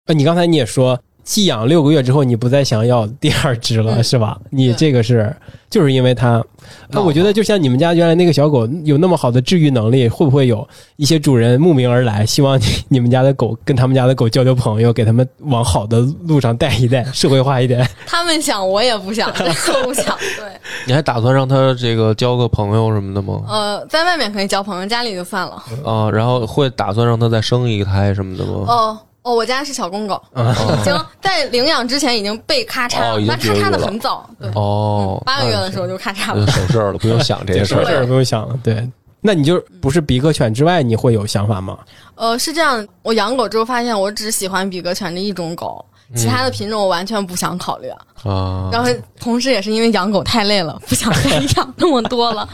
[0.06, 4.38] 呃， 你刚才你也说，寄养六个月之后，你不再想要第二只了，嗯是吧？
[4.50, 5.34] 你这个是
[5.70, 6.44] 就是因为它，
[6.88, 17.88] 那我觉得就像你们家原来那个小狗有那么好的治愈能力，会不会有一些主人慕名而来，希望你 你们家的狗跟他们家的狗交交朋友，给他们往好的路上带一带，社会化一点？
[18.06, 20.16] 他们想，我也不想， 谁都不想。
[20.36, 20.46] 对，
[20.86, 23.42] 你还打算让它这个交个朋友什么的吗？
[23.48, 25.62] 呃，在外面可以交朋友，家里就算了。
[25.84, 28.64] 啊，然后会打算让它再生一胎什么的吗？
[28.68, 36.44] 哦哦，我家是小公狗，哦已经在领养之前已经被咔嚓了，那咔嚓的很早，对，哦，八个月的时候就咔嚓了。
[36.44, 37.84] 就省事儿了，不用想这些事儿。
[37.86, 38.54] 事儿不用想了。
[38.62, 38.86] 对，
[39.22, 41.78] 那你就不是比格犬之外，你会有想法吗？
[42.16, 45.82] 呃，是这样，我养狗之后发现，我只喜欢比格犬这一种狗，
[46.14, 47.88] 其他的品种我完全不想考虑。
[48.24, 52.46] 啊，然后同时也是因为养狗太累了，不想再 养那么多了。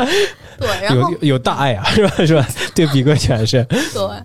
[0.57, 2.15] 对，然后有有大爱啊，是吧？
[2.25, 2.47] 是吧？
[2.77, 4.23] 对比格犬是，对，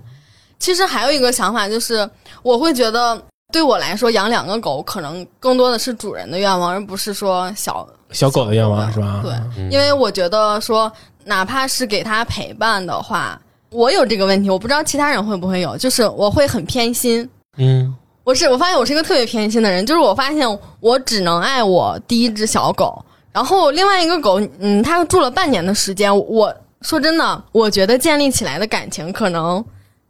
[0.60, 2.10] 其实还有一个想法就是，
[2.46, 3.20] 我会觉得
[3.52, 9.24] 对我来说，养两个狗可能更多的是主人的愿望，而不是说小小狗的愿望是吧？
[9.24, 10.92] 对，因为我觉得说，
[11.24, 17.28] 哪怕是给它陪伴的话，我有这个问题，我不知道其他人会不会有，就是我会很偏心。
[17.58, 20.48] 嗯我是我发现我是一个特别偏心的人，就是我发现
[20.80, 29.64] 我只能爱我第一只小狗，然后另外一个狗，嗯，它住了半年的时间，我说真的，我觉得建立起来的感情可能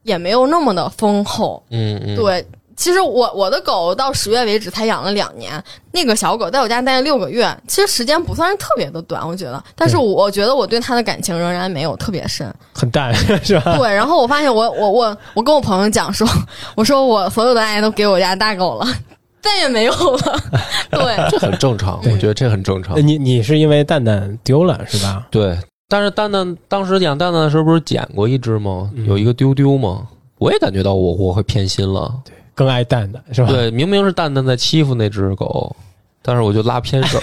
[0.05, 1.61] 也没有那么的丰厚。
[1.71, 2.45] 嗯嗯，对，
[2.77, 12.53] 其实我我的狗到十月为止才养了两年，那个小狗在我家待了六个月，其实时间不算是特别的短，我觉得，但是我我觉得我对它的感情仍然没有特别深。
[12.73, 13.13] 很淡
[13.43, 13.77] 是吧？
[13.77, 16.27] 对，然后我发现我我我我跟我朋友讲说，
[16.75, 18.87] 我说我所有的爱都给我家大狗了，
[19.41, 20.39] 再也没有了。
[20.91, 23.01] 对，这很正常，我觉得这很正常呃。
[23.01, 25.25] 你你是因为蛋蛋丢了是吧？
[25.31, 28.89] 对，但是蛋蛋当时养蛋蛋的时候不是捡过一只吗？
[29.07, 30.07] 有一个丢丢吗？
[30.37, 32.13] 我也感觉到我我会偏心了。
[32.25, 33.47] 对更爱蛋蛋是吧？
[33.49, 35.75] 对，明明是蛋蛋在欺负那只狗，
[36.21, 37.19] 但是我就拉偏手。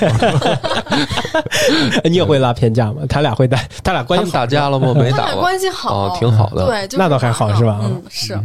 [2.05, 3.03] 你也会拉偏架吗？
[3.09, 4.95] 他俩会打，他俩关他们系打架了吗？
[4.95, 5.35] 没打吧？
[5.41, 6.67] 关系好，哦，挺好的。
[6.67, 8.39] 对，就是那倒还好是吧嗯，是。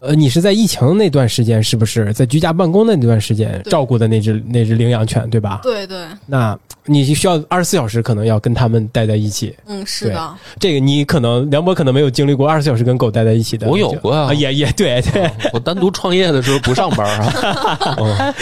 [0.00, 5.60] 呃，你是在疫情那段时间，是不是在居家办公的那段时间照顾的那只那只领养犬，对吧？
[5.62, 9.54] 对对，那你需要二十四小时，可能要跟他们待在一起。
[9.66, 13.68] 嗯，是的，这个你可能梁博可能没有经历过二十四小时跟狗待在一起的。
[13.68, 17.54] 我有过啊也也对对我单独创业的时候不上班啊。
[18.00, 18.32] 嗯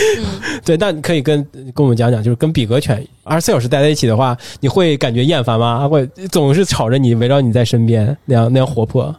[0.65, 1.45] 对，那你可以跟
[1.75, 5.89] 跟我们讲讲，就是跟比格犬二十四小时待在一起的话，你会感觉厌烦吗？
[5.89, 9.13] 会总是吵着你，围绕你在身边，那样那样活泼。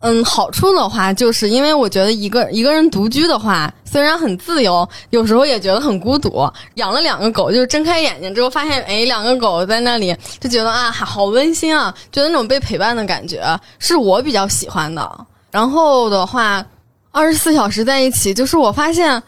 [0.00, 6.50] 嗯，好处的话，就是因为我觉得一个一个人独居的话，虽然很自由，有时候也觉得很孤独。
[6.76, 13.42] 养了两个狗，就是睁开眼睛之后发现，哎，两个狗在那里，就觉得啊，好温馨啊，觉得那种被陪伴的感觉
[13.78, 15.26] 是我比较喜欢的。
[15.50, 16.64] 然后的话，
[17.10, 19.22] 二十四小时在一起，就是我发现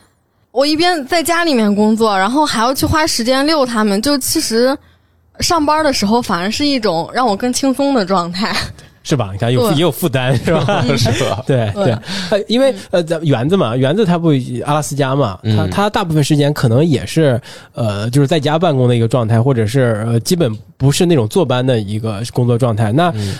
[0.52, 4.74] 我一边在家里面工作，然后还要去花时间遛它们，就其实
[5.40, 8.56] 上班的时候反而是一种让我更轻松的状态。
[9.02, 9.30] 是吧？
[9.32, 10.84] 你看有也有负担是吧？
[10.96, 11.42] 是吧？
[11.46, 14.30] 对对因为呃，咱园子嘛，园子它不
[14.64, 17.40] 阿拉斯加嘛，它嗯它大部分时间可能也是
[17.74, 22.92] 呃，就是在家办公的一个状态，或者是呃，基本不是那种坐班的一个工作状态。
[22.92, 23.34] 那嗯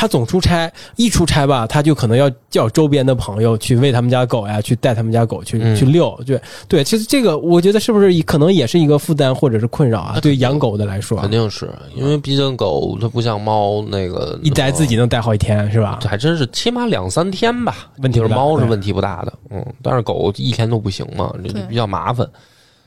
[0.00, 6.16] 他总出差，一出差吧，他就可能要叫周边的朋友去喂他们家狗呀，去带他们家狗去、嗯去遛。
[6.24, 10.20] 对对，其实这个我觉得是不是可能也是一个负担或者是困扰啊？
[10.20, 15.98] 对养狗的来说，肯定是因为毕竟狗它不像猫那个一待自己能待好几天是吧？
[16.06, 17.88] 还真是起码两三天吧。
[17.98, 21.34] 问题是猫是问题不大的，嗯，但是狗一天都不行嘛，
[21.68, 22.24] 比较麻烦。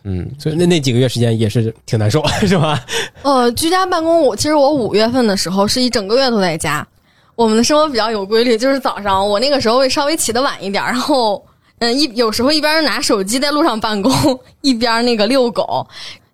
[0.04, 2.82] 嗯，所以那那几个月时间也是挺难受，是吧？
[3.21, 6.88] 呃，居家办公，我其实我五月份的时候是一整个月都在家。
[7.41, 11.43] 我们的生活比较有规律，就是早上我那个时候会稍微起得晚一点，然后
[11.80, 14.12] 嗯，一有时候一边拿手机在路上办公，
[14.62, 15.84] 一边那个遛狗。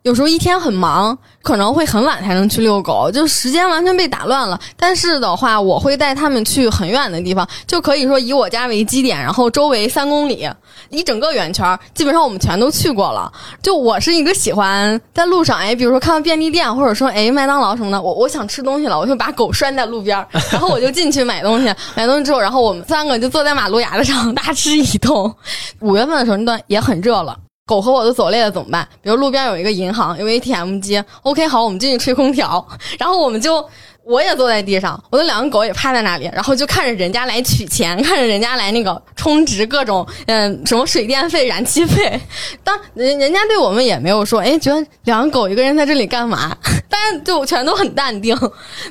[0.04, 4.58] 有时候一天很忙，可能会很晚才能去遛狗，就时间完全被打乱了。
[4.78, 10.50] 但是的话，我会带他们去很远的地方，就可以说以我家为基点，然后周围三公里，
[10.90, 13.30] 一整个圆圈，基本上我们全都去过了。
[13.62, 25.36] 就我是一个喜欢在路上，哎，比如说看到便利店，或者说哎麦当劳什么的，我我想吃东西了，我就把狗拴在路边， 然后我就进去买东西，买东西之后，然后我们三个就坐在马路牙子上大吃一通。
[25.82, 27.38] 五月份的时候那段也很热了。
[27.68, 28.88] 狗和我都走累了怎么办？
[29.02, 33.64] 比如路边有一个银行，有 ATM 机，OK，好，我们进去吹空调， 然后我们就。
[34.08, 42.20] 我也坐在地上，我的两个狗也趴在那里，然后就看着人家来取钱，看着人家来那个充值各种，嗯，什么水电费、燃气费。
[42.64, 46.56] 当人人家对我们也没有说，哎，觉得两个狗一个人在这里干嘛？
[46.90, 48.38] 大家就全都很淡定，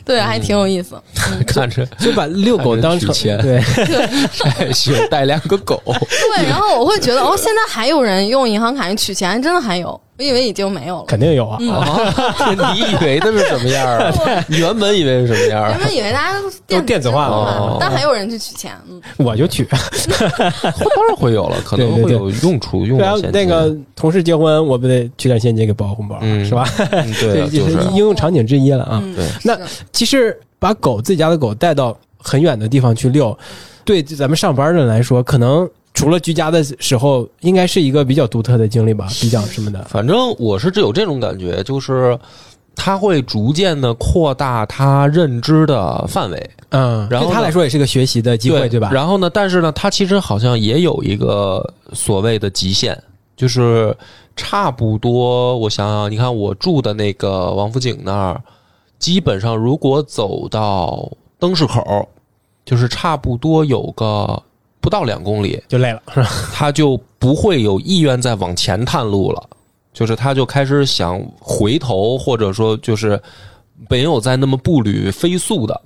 [0.05, 1.01] 对，还挺有意思。
[1.47, 5.83] 看着就把遛 狗当成钱， 对，还需要带两个狗。
[5.87, 9.99] 对，然后我会觉得，哦，现在还有人用银行卡去取钱，真的还有。
[10.19, 11.59] 我以为已经没有了，肯定有啊！
[11.61, 14.13] 你以为的是什么样啊？
[14.49, 15.69] 你原本以为是什么样？
[15.71, 18.73] 原本以为大家都电子化了，但还有人去取钱。
[19.19, 22.87] 我就取， 当然会有了，可能会有用处。
[22.87, 26.67] 用后那个同事结婚，我不得取点现金给包红包，是吧？
[27.21, 29.03] 对， 就是应用场景之一了啊。
[29.15, 29.59] 对，那
[29.93, 33.37] 其实把狗自己家的狗带到很远的地方去遛，
[33.85, 35.69] 对咱们上班的人来说，可能。
[35.97, 39.83] 除了居家的时候，应该是一个比较独特的经历吧，比较什么的。
[39.85, 42.17] 反正我是只有这种感觉，就是
[42.75, 48.91] 他会逐渐的扩大他认知的范围，嗯，然后他来说也是个学习的机会，对吧？
[48.93, 52.97] 然后呢，但是呢，他其实好像也有一个所谓的极限，
[53.35, 53.97] 就是
[54.37, 55.57] 差不多。
[55.57, 58.43] 我想想，你看我住的那个王府井那儿，
[58.99, 62.07] 基本上如果走到灯市口，
[62.67, 64.43] 就是差不多有个。
[64.87, 66.01] 不到两公里就累了，
[66.55, 69.45] 他就不会有意愿再往前探路了，
[69.93, 73.21] 就是他就开始想回头，或者说就是
[73.91, 75.83] 没有再那么步履飞速的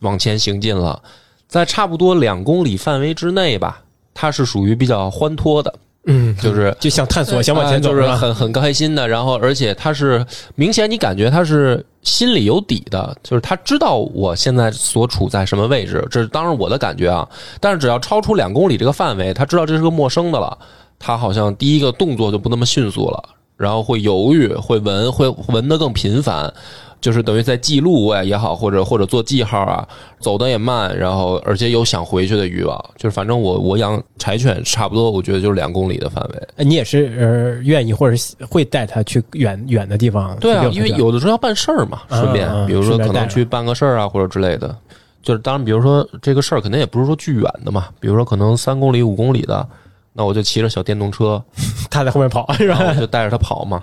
[0.00, 1.00] 往前行进了。
[1.46, 3.84] 在差不多两公里范围之内吧，
[4.14, 5.72] 他是属于比较欢脱的。
[6.06, 9.06] 嗯，就是就想探索，想往前走，就是很很开心的。
[9.06, 16.06] 然后，而且他是明显你感觉他是心里有底的，就是他知道我现在所处在什么位置。
[16.10, 17.28] 这是当然我的感觉啊。
[17.60, 20.56] 但是只要超出两公里这个范围，他知道这是个陌生的了，
[20.98, 23.22] 他好像第一个动作就不那么迅速了，
[23.58, 26.52] 然后会犹豫，会闻，会闻得更频繁。
[27.00, 29.86] 就是等于在记录啊也好，或者或者做记号啊，
[30.20, 32.78] 走的也慢，然后而且有想回去的欲望。
[32.96, 36.64] 就是反正我我养柴犬差不多，我觉得就是两公里的范围。
[36.64, 38.16] 你也是呃愿意或者
[38.48, 40.36] 会带它去远远的地方？
[40.38, 44.76] 对啊，因为有的时候要办事儿嘛，顺便比如说可能去办个事儿啊或者之类的。
[45.22, 49.66] 就是当然，比如说这个事儿肯定也不是说巨远的嘛，比如说可能三公里五公里的，
[50.14, 51.42] 那我就骑着小电动车，
[51.90, 52.94] 他在后面跑是吧？
[52.94, 53.82] 就带着他跑嘛。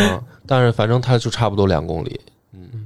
[0.00, 2.20] 嗯， 但是反正他就差不多两公里。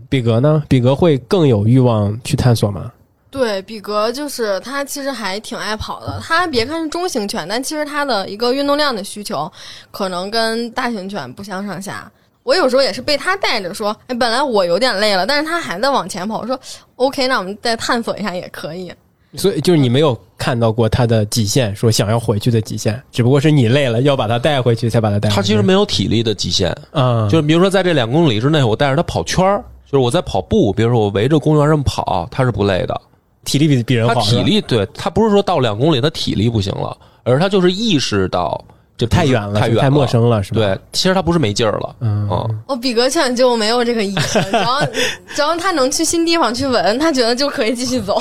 [0.09, 0.63] 比格呢？
[0.69, 2.91] 比格会更有欲望去探索吗？
[3.31, 6.19] 对，比格就是他，其实还挺爱跑的。
[6.23, 9.51] 他别看是中型犬，但其实他的一个运动量的需求，
[9.91, 12.11] 可能跟大型犬不相上下。
[12.43, 16.39] 我有时候也是被他带着说，哎，本来我有点累了，但是他还在往前跑。
[16.41, 16.59] 我说
[16.97, 18.91] ，OK，那我们再探索一下也可以。
[19.37, 25.29] 所以就是你没有看到过他的极限，说想要回去的极限，只不过是你累了要把他带回去才把他带。
[25.29, 29.63] 他其实没有体力的极限啊，就是比如说在这两公里之内，我带着他跑圈儿。
[29.91, 33.01] 就是我在跑步，比如说我围着公园这么跑，他是不累的，
[33.45, 34.15] 体力比比人好。
[34.15, 38.63] 他体力对他不是说到两公里他体力不行了，而他就是意识到
[38.99, 40.61] 这太远了，太远太陌生了，是吧？
[40.61, 42.29] 对，其实他不是没劲儿了，嗯。
[42.67, 44.87] 哦，比格犬就没有这个意识，只要
[45.35, 48.21] 只要他能去新地方去闻，他觉得就可以继续走。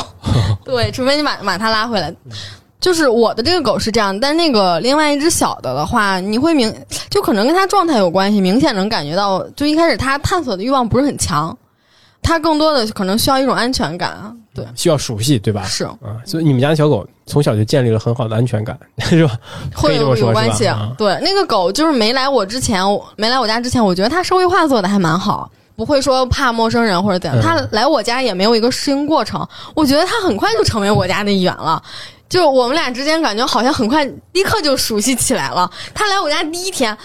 [0.64, 2.14] 对，除非你把把他拉回来。
[2.80, 6.74] 就是我的这个狗是这样，但那个另外一只小的的话，你会明
[7.10, 11.58] 就可能跟它状态有关系，明显能感觉到，就一开始它探索的欲望不是很强，
[12.22, 15.64] 它更多的可能需要一种安全感，对，需要熟悉，对吧？
[15.64, 19.36] 是啊，所以你们家的小狗从小就建立了很好的安全感， 是吧？
[19.74, 22.84] 会有有关系，对，那个狗就是没来我之前，
[23.16, 27.42] 没来我家之前，我觉得它社会化做的还蛮好，不会说怕陌生人或者怎样。
[27.42, 31.82] 它来我家也没有一个适应过程，我觉得它很快就成为我家的一员了。
[32.30, 34.04] 就我们俩之间感觉好像很快
[34.34, 35.70] 立刻就熟悉起来了。
[35.94, 36.96] 他来我家第一天，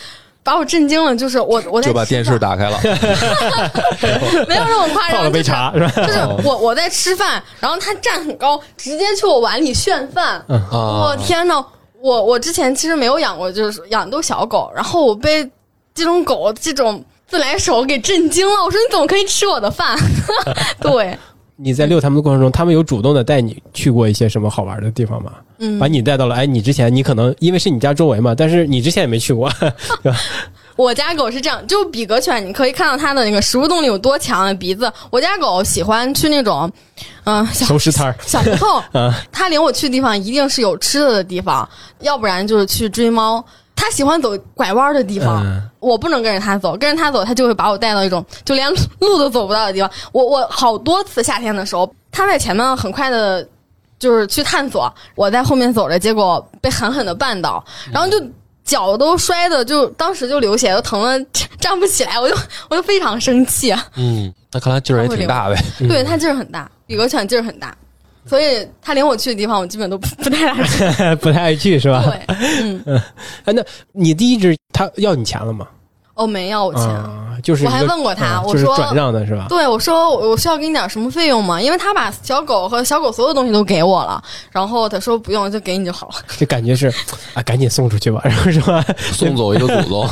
[0.43, 1.15] 把我震惊了。
[1.15, 2.81] 就是我 我就把电视打开了，
[4.49, 5.19] 没有那么夸张。
[5.19, 5.91] 泡了杯茶是吧？
[6.07, 10.45] 就是我我在吃饭，然后他站很高，直接去我碗里炫饭。
[10.49, 11.65] 我天呐，
[12.01, 15.49] 我我之前其实没有养过，就是养都小狗，然后我被
[15.95, 18.65] 这种狗这种自来熟给震惊了。
[18.65, 19.97] 我说你怎么可以吃我的饭？
[20.83, 21.17] 对。
[21.63, 25.33] 你在遛它们的过程中，它们有主动的带你去过一些什么好玩的地方吗？
[25.59, 29.49] 嗯，把你带到了哎，你之前你可能因为是你家周围嘛，但是你之前也没去过
[30.75, 34.91] 我家狗是这样，就比格犬，你可以看到它的那个食物动力有多强的鼻子。
[35.11, 36.69] 我家狗喜欢去那种，
[37.25, 41.69] 嗯、小熟食摊儿小胡同，嗯，它领我去的地方一定是有吃的的地方，
[42.01, 43.45] 要不然就是去追猫。
[43.75, 48.71] 它喜欢走拐弯的地方，嗯我不能跟着他走，跟着他走，他就会把我带到一种就连
[49.01, 49.91] 路都走不到的地方。
[50.13, 53.45] 我我好多次夏天的时候，他在前面很快的，
[53.99, 58.23] 就是去探索，我在后面走着，结果被狠狠的绊倒，然后就
[58.65, 61.27] 脚都摔的，就当时就流血，都疼的
[61.59, 62.37] 站 不起来，我就
[62.71, 63.75] 我就非常生气。
[63.97, 65.61] 嗯，那看来劲儿也挺大呗。
[65.81, 67.77] 对他劲儿很大，比格犬劲儿很大，
[68.27, 71.15] 所以他领我去的地方，我基本都不不太爱去。
[71.21, 72.05] 不太爱去是吧？
[72.05, 72.83] 对，嗯，
[73.45, 73.63] 哎，那
[73.93, 75.67] 你第一只他要你钱了吗？
[76.15, 76.85] 哦，没要我钱。
[76.85, 79.47] 啊，就是我还问过他啊就是我说转让的是吧？
[79.49, 81.61] 对，我说我我需要给你点什么费用吗？
[81.61, 86.15] 因为他把小狗和小狗所有东西都给我了，然后他说不用，就给你就好了。
[86.37, 86.93] 这感觉是
[87.35, 88.85] 啊，赶紧送出去吧，然后是吧？
[88.99, 90.07] 送走一个祖宗，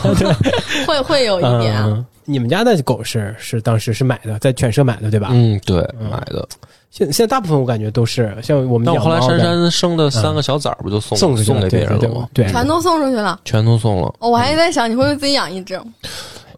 [0.86, 5.28] 会会有一点，嗯，你们家的狗是是当时是买的，在犬舍买的对吧？
[5.32, 5.76] 嗯，对，
[6.10, 6.48] 买的。
[6.90, 12.28] 现现在大部分我感觉都是像我们但我后来珊珊生的三个小崽儿不就送送出去了送给别人了吗？
[12.34, 13.40] 对全都送出去了。
[13.44, 14.12] 全都送了。
[14.18, 15.80] 哦我还在想，你会不会自己养一只？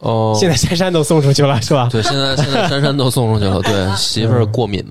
[0.00, 1.88] 哦，现在珊珊都送出去了是吧？
[1.92, 3.60] 对，现在现在珊珊都送出去了。
[3.62, 4.82] 对， 媳妇儿过敏，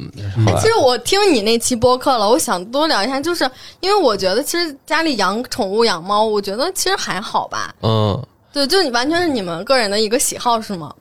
[0.45, 3.49] 后来其实我听你那期播客了，我想多聊一下，就是
[3.81, 7.75] 因为我觉得其实家里养宠物养猫，我觉得其实还好吧。
[7.81, 8.17] 嗯，
[8.53, 10.93] 对，就你完全是你们个人的一个喜好是吗？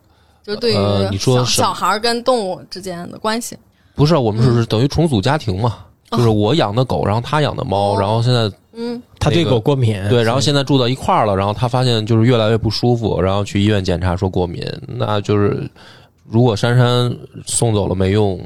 [0.45, 3.57] 就对于呃你说小小孩儿跟动物之间的关系，
[3.95, 5.79] 不是，我们是等于重组家庭嘛，
[6.11, 15.69] 就是我养的狗，然后他养的猫，哦然后现在嗯，他对狗过敏，对，然后现在住到一块儿了，然后他发现就是越来越不舒服，然后去医院检查说过敏，那就是
[16.29, 17.15] 如果珊珊
[17.45, 18.41] 送走了没用，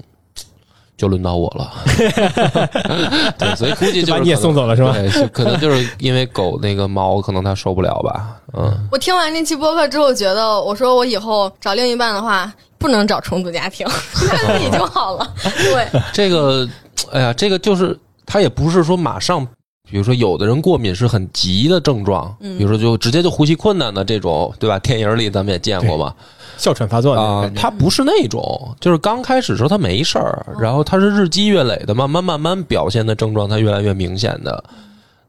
[0.96, 1.72] 就轮到我了。
[3.38, 4.92] 对，所以估计就是把你也送走了是吧？
[4.92, 8.40] 对，可能就是因为狗那个毛，可能它受不了吧。
[8.56, 12.50] 嗯，我听完那期播客之后，觉得我说我以后找另一半的话，
[12.84, 15.34] 不能找重组家庭，他自己就好了。
[15.42, 16.68] 对，这个，
[17.10, 19.46] 哎呀，这个就是他也不是说马上。
[19.90, 24.78] 比如说，有的人过敏是很急的症状，嗯比如说就直接就呼吸困难的这种，对吧？
[24.80, 26.12] 电影里咱们也见过嘛。
[26.58, 34.62] 哮喘发作啊、感觉它不是那种，就是刚开始时候他没事儿，然后他是日积月累的，慢慢慢慢表现的症状，它越来越明显的。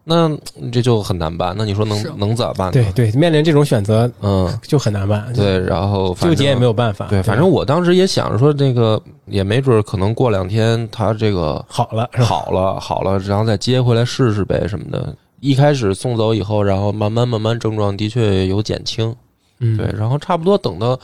[0.08, 0.30] 那
[0.72, 1.54] 这就很难办。
[1.58, 2.72] 那你说能能咋办呢？
[2.72, 7.08] 对对，面临这种选择嗯，就很难办，对，然后反正纠结也没有办法。
[7.08, 12.08] 对，反正我当时也想着说，这个也没准儿可能过两天他这个好了？
[12.14, 15.14] 好了好了，然后再接回来试试呗什么的。
[15.42, 19.14] 一开始送走以后，然后慢慢慢慢症状的确有减轻，
[19.60, 20.98] 嗯，对，然后差不多等到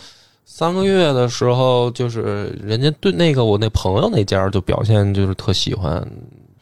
[0.45, 6.05] 三个月的时候，就是人家对那个我那朋友那家就表现就是特喜欢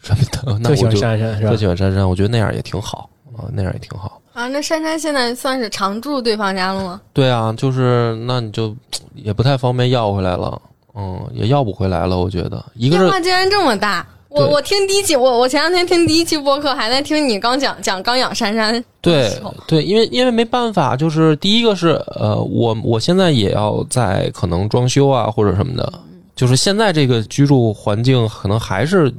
[0.01, 1.57] 什么的，那特喜欢我就珊珊是吧特？
[1.57, 4.21] 喜欢珊珊，我觉得那样也挺好啊，那样也挺好。
[4.33, 7.01] 啊，那珊珊现在算是常住对方家了吗？
[7.13, 8.75] 对啊，就是那你就
[9.15, 10.61] 也不太方便要回来了，
[10.95, 12.17] 嗯，也要不回来了。
[12.17, 14.05] 我觉得一个是变化竟然这么大。
[14.29, 18.81] 我我听第一期，我我前两天听第一期播客，还在听你刚讲讲刚养珊珊。
[19.01, 19.27] 对
[19.67, 25.91] 对，因为因为没办法，就是第一个是呃，我我现在也要在可能装修啊或者什么的，
[26.35, 29.11] 就是现在这个居住环境可能还是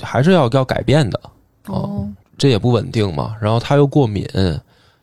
[0.00, 1.20] 还是要要改变的，
[1.66, 3.34] 哦，这也不稳定嘛。
[3.40, 4.26] 然后它又过敏，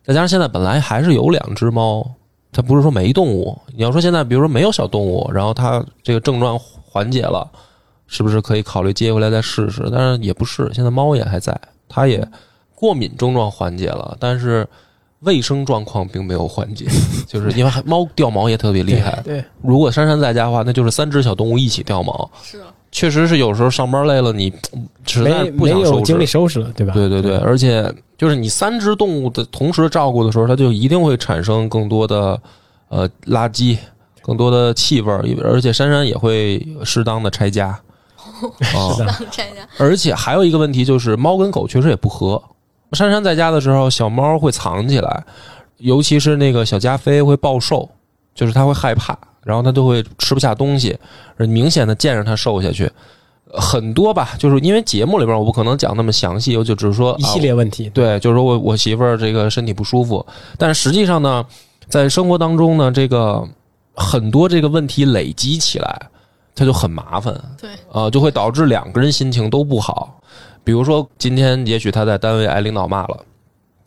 [0.04, 2.08] 再加上现在本来还是有两只猫，
[2.52, 3.56] 它不是说没动物。
[3.74, 7.46] 你要说现在比如说没有小动物，然后它这个症状缓解了，
[8.06, 9.88] 是不是可以考虑接回来再试试？
[9.92, 12.26] 但是也不是，现在猫也还在，它也
[12.74, 14.66] 过敏症状缓解了，但是
[15.20, 16.86] 卫生状况并没有缓解，
[17.26, 19.20] 就是因为还猫掉毛也特别厉害。
[19.24, 22.62] 对，如果珊珊在家的话，那就是三只小动物一起掉毛，是
[22.96, 26.24] 确实是有时候上班累了，你嗯实在不想收拾有精力。
[26.24, 26.94] 收拾了，对吧？
[26.94, 32.40] 对对对，而且就是你三只动物的同时照顾的时候，它就一定会产生更多的
[32.88, 33.76] 呃垃圾，
[34.22, 37.66] 更多的气味儿，而且珊珊也会适当的拆家。
[37.66, 39.68] 啊、 是的当拆家。
[39.76, 42.42] 而且还有一个问题就是，猫跟狗确实也不合。
[42.92, 45.22] 珊珊在家的时候，小猫会藏起来，
[45.76, 47.86] 尤其是那个小加菲会暴瘦，
[48.34, 49.14] 就是它会害怕，
[49.46, 50.98] 然后他就会吃不下东西，
[51.36, 52.90] 而明显的见着他瘦下去。
[53.52, 57.88] 很多吧，就是因为节目里边我不可能讲那么详细，我就只是说一系啊列问题。
[57.90, 60.26] 对，就是说我我媳妇儿这个身体不舒服，
[60.58, 61.46] 但是实际上呢，
[61.88, 63.48] 在生活当中呢，这个
[63.94, 66.10] 很多这个问题累积起来，
[66.56, 67.32] 它就很麻烦。
[67.58, 70.20] 对，呃，就会导致两个人心情都不好。
[70.64, 73.24] 比如说，今天也许他在单位挨领导骂了，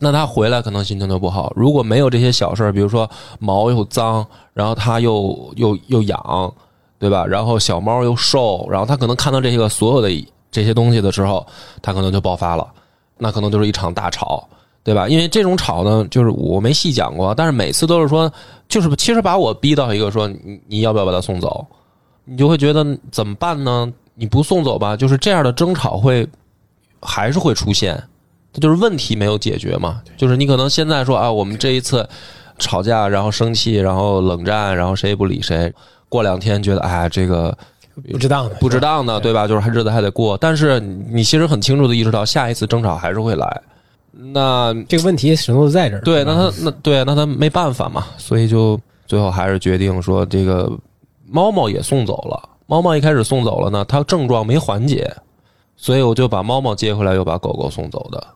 [0.02, 1.52] 那他回来可能心情就不好。
[1.54, 6.52] 如果没有这些小事儿，比如说毛又脏，然后他又又又痒，
[6.98, 7.26] 对吧？
[7.26, 10.08] 然后小猫又瘦，然后他可能看到这些个所有的
[10.50, 11.46] 这些东西的时候，
[11.82, 12.66] 他可能就爆发了，
[13.18, 14.48] 那可能就是一场大吵，
[14.82, 15.06] 对吧？
[15.06, 18.32] 因为这种吵呢，就是我没细讲过，但是每次都是说，
[18.68, 21.66] 就是其实把我逼到一个说，你你要不要把它送走？
[22.24, 23.92] 你就会觉得怎么办呢？
[24.14, 26.26] 你不送走吧，就是这样的争吵会
[27.00, 28.02] 还是会出现，
[28.52, 30.02] 这就是问题没有解决嘛。
[30.16, 32.08] 就是你可能现在说啊，我们这一次
[32.58, 35.72] 吵架，然后生气，然后冷战，然后谁也不理谁。
[36.08, 37.56] 过两天觉得哎，这个
[38.10, 39.46] 不值当的，不值当的，对吧？
[39.46, 43.62] 就是还日子还得过，但是你其实很清楚的意识到，下一次争吵还是会来。
[44.12, 46.00] 那这个问题始终都在这儿。
[46.00, 50.70] 对，那他那对，那他没办法嘛，所以就最后还是决定说，这个
[51.28, 52.48] 猫猫也送走了。
[52.66, 55.12] 猫猫一开始送走了呢，它症状没缓解，
[55.76, 58.26] 所以我就把猫猫接回来，又把狗狗送走的，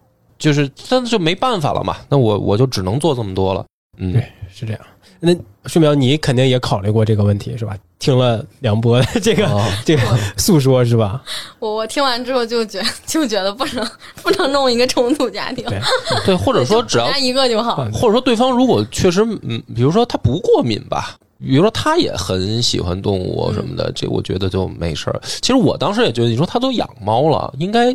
[0.44, 1.96] 就是真的就没办法了嘛。
[2.08, 3.64] 那我我就只能做这么多了。
[3.96, 4.22] 嗯，对，
[4.52, 4.80] 是这样。
[5.20, 5.34] 那
[5.64, 7.74] 顺苗，你肯定也考虑过这个问题是吧？
[7.98, 9.48] 听了梁波的这个、
[9.84, 10.02] 这个
[10.36, 11.22] 诉说是吧？
[11.58, 13.88] 我我听完之后就觉就觉得不能
[14.22, 15.80] 不能弄一个重组家庭，对
[16.26, 21.16] 对，或者说 只要一个就好，或者说对方如果确实嗯，比如说他不过敏吧。
[21.40, 25.20] 比如说，他也很喜欢动物什么的，这我觉得就没事儿。
[25.42, 27.94] 其实我当时也觉得，你说他都养猫了，应该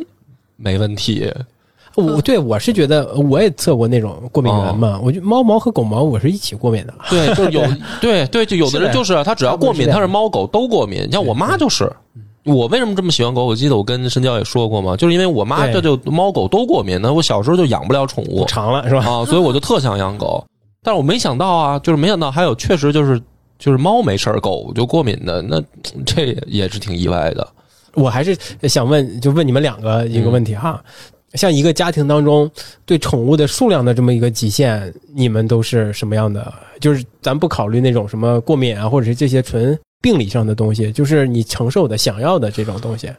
[0.56, 1.32] 没问题。
[2.00, 5.00] 我对我是觉得，我也测过那种过敏源嘛。
[5.04, 6.94] 我觉得猫毛和狗毛我是一起过敏的。
[7.10, 7.62] 对，就有
[8.02, 11.10] 对对，就有的人就是他只要过敏，他是猫狗都过敏。
[11.12, 11.92] 像我妈就是，
[12.46, 13.46] 我为什么这么喜欢狗？
[13.46, 17.00] 我记得我跟申娇也说过嘛，就是因为我妈这就猫狗都过敏。
[17.02, 19.02] 那我小时候就养不了宠物，长了是吧？
[19.06, 20.44] 啊，所以我就特想养狗。
[20.82, 23.22] 但是我没想到啊，就是没想到还有确实就是。
[23.60, 25.62] 就是猫没事儿，狗就过敏的，那
[26.06, 27.46] 这也是挺意外的。
[27.94, 28.34] 我还是
[28.70, 30.82] 想问，就问你们两个一个问题哈，
[31.34, 32.50] 像一个家庭当中
[32.86, 36.52] 对宠物的数量的这么一个极限，你们都是什么样的？
[36.80, 43.12] 就是咱不考虑那种什么过敏啊，或者是这些纯病理上的东西，就是你承受的、想要的这种东西。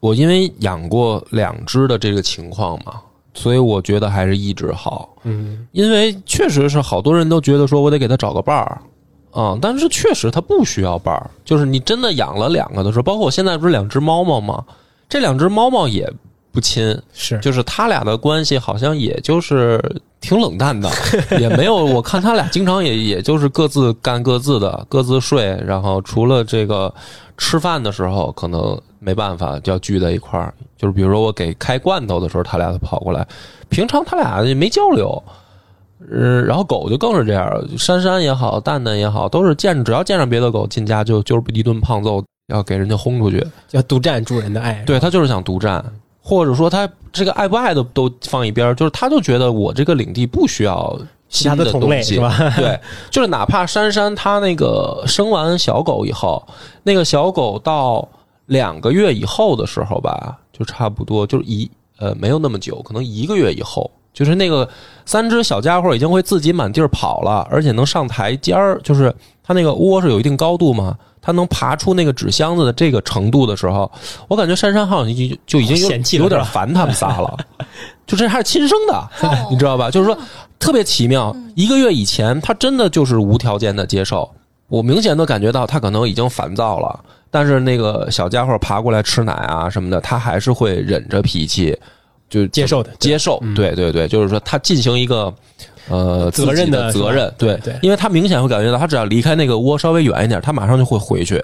[0.00, 3.00] 我因为养过两只的这个情况嘛，
[3.34, 5.16] 所以我觉得还是一只好。
[5.24, 8.80] 嗯，因为确实是好多人都觉得说我得给它找个伴儿。
[9.34, 14.64] 嗯，但是确实它不需要伴儿，就是你真的养了两个的时候，包括我现在不是两只猫猫吗？
[15.08, 16.10] 这两只猫猫也
[16.58, 19.80] 不亲，是，就是他俩的关系好像也就是
[20.20, 20.90] 挺冷淡的，
[21.38, 26.92] 也没有，我看他俩经常也也就是各自干各自的，各自睡，然后除了这个
[27.36, 33.24] 吃饭的时候可能没办法就要聚在一块儿，就是比如说我给开罐头的时候，他俩就跑过来，
[33.68, 35.22] 平常他俩也没交流。
[36.10, 44.74] 嗯，然后狗就更是这样，珊珊也好，蛋蛋也好，都是见只要见上别的狗进家就就是一顿胖揍，要给人家轰出去，要独占主人的爱。
[44.86, 45.84] 对他就是想独占，
[46.28, 50.94] 或者说他这个爱不爱的都放一边，就是他就觉得我这个领地不需要
[51.30, 52.36] 其他的东西是吧？
[52.54, 52.78] 对，
[53.10, 56.46] 就是哪怕珊珊她那个生完小狗以后，
[56.82, 58.06] 那个小狗到
[58.44, 63.90] 两个月以后的时候吧，就差不多就是一呃没有那么久，可能一个月以后。
[64.14, 64.68] 就是那个
[65.06, 68.80] 三只小家伙已经会自己满地儿跑了，而且能上台阶儿。
[68.82, 69.14] 就是
[69.44, 70.98] 它那个窝是有一定高度嘛，
[71.28, 73.92] 它能爬出那个纸箱子的这个程度的时候，
[74.28, 77.36] 我感觉珊珊好像就就已经有有点烦他们仨了。
[78.08, 79.08] 就这还是亲生的，
[79.50, 79.90] 你知道吧？
[79.90, 80.18] 就是说
[80.58, 81.36] 特别奇妙。
[81.54, 84.26] 一个月以前，他真的就是无条件的接受。
[84.68, 86.98] 我明显的感觉到他可能已经烦躁了，
[87.30, 91.78] 但是那个小家伙爬过来吃奶啊什么的，他还是会忍着脾气。
[92.30, 95.34] 就接受的接受，对对对，就是说他进行一个
[95.88, 101.42] 呃责任的责任，对对，因为他明显会感觉到，他只要离开那个窝稍微远一点，他马上就会回去，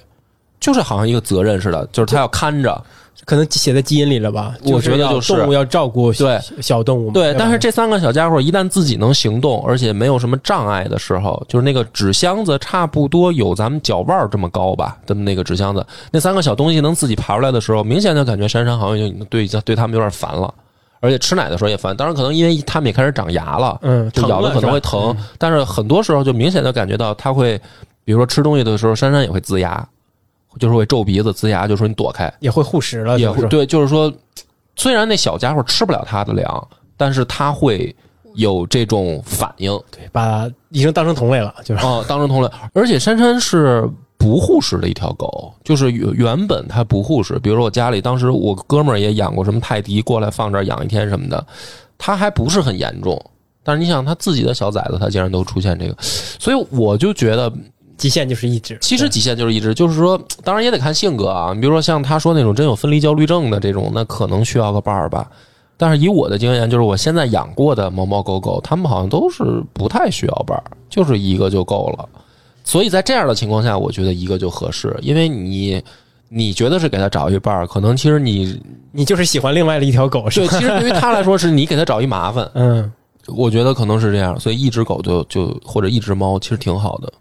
[0.60, 2.82] 就是好像一个责任似的，就是他要看着，
[3.24, 4.54] 可能写在基因里了吧？
[4.64, 7.34] 我觉得就是动物要照顾对小动物，对。
[7.38, 20.52] 但是这三个小家伙一旦自己能行动，而且没有什么障碍的时候，就是那个纸箱子差不多有咱们脚腕这么高吧，的那个纸箱子，那三个小东西能自己爬出来的时候，明显的感觉珊珊好像就对对他们有点烦了。
[21.04, 25.14] 而且吃奶的时候也烦，当然可能因为他们也开始长牙了，嗯，就咬的可能会疼。
[25.36, 27.60] 但是很多时候就明显的感觉到他会，
[28.04, 29.86] 比如说吃东西的时候，珊珊也会龇牙，
[30.58, 34.10] 就是会皱鼻子、龇牙，就说你躲开，也会护食了，也会对，就是说，
[34.76, 37.94] 虽然那小家伙吃不了它的粮，但是他会
[38.34, 42.48] 有这种反应，对，把已经当成同类了，就是哦，当成同类。
[42.72, 43.86] 而且珊珊是。
[44.24, 47.38] 不护食的一条狗，就是原原本它不护食。
[47.40, 51.46] 比如说我家里当时我哥们儿也养过什么泰迪，过来放这儿养一天什么的，
[51.98, 53.22] 它还不是很严重。
[53.62, 57.52] 但是你想，它自己的小崽子，它竟然都出现这个，所以我就觉得
[57.98, 58.78] 极限就是一只。
[58.80, 61.52] 其实极限就是一只，就是说，当然也得看性格啊。
[61.52, 65.30] 你比如说像他说那种真有分离焦虑症的这种，那可能需要个伴儿吧。
[65.76, 72.08] 但是以我的经验，就是我现在养过的猫猫狗狗，它们好像都是不太需要伴儿，就是一个就够了。
[72.64, 75.80] 所以在这样的情况下，我觉得一个就合适，因为你
[76.28, 78.60] 你觉得是给他找一伴儿，可能其实你
[78.90, 80.58] 你就是喜欢另外的一条狗是对，吧？
[80.58, 82.90] 其实对于他来说是你给他找一麻烦，嗯，
[83.28, 87.12] 我觉得可能是这样，所以一只狗就就或者一只猫其实挺好的。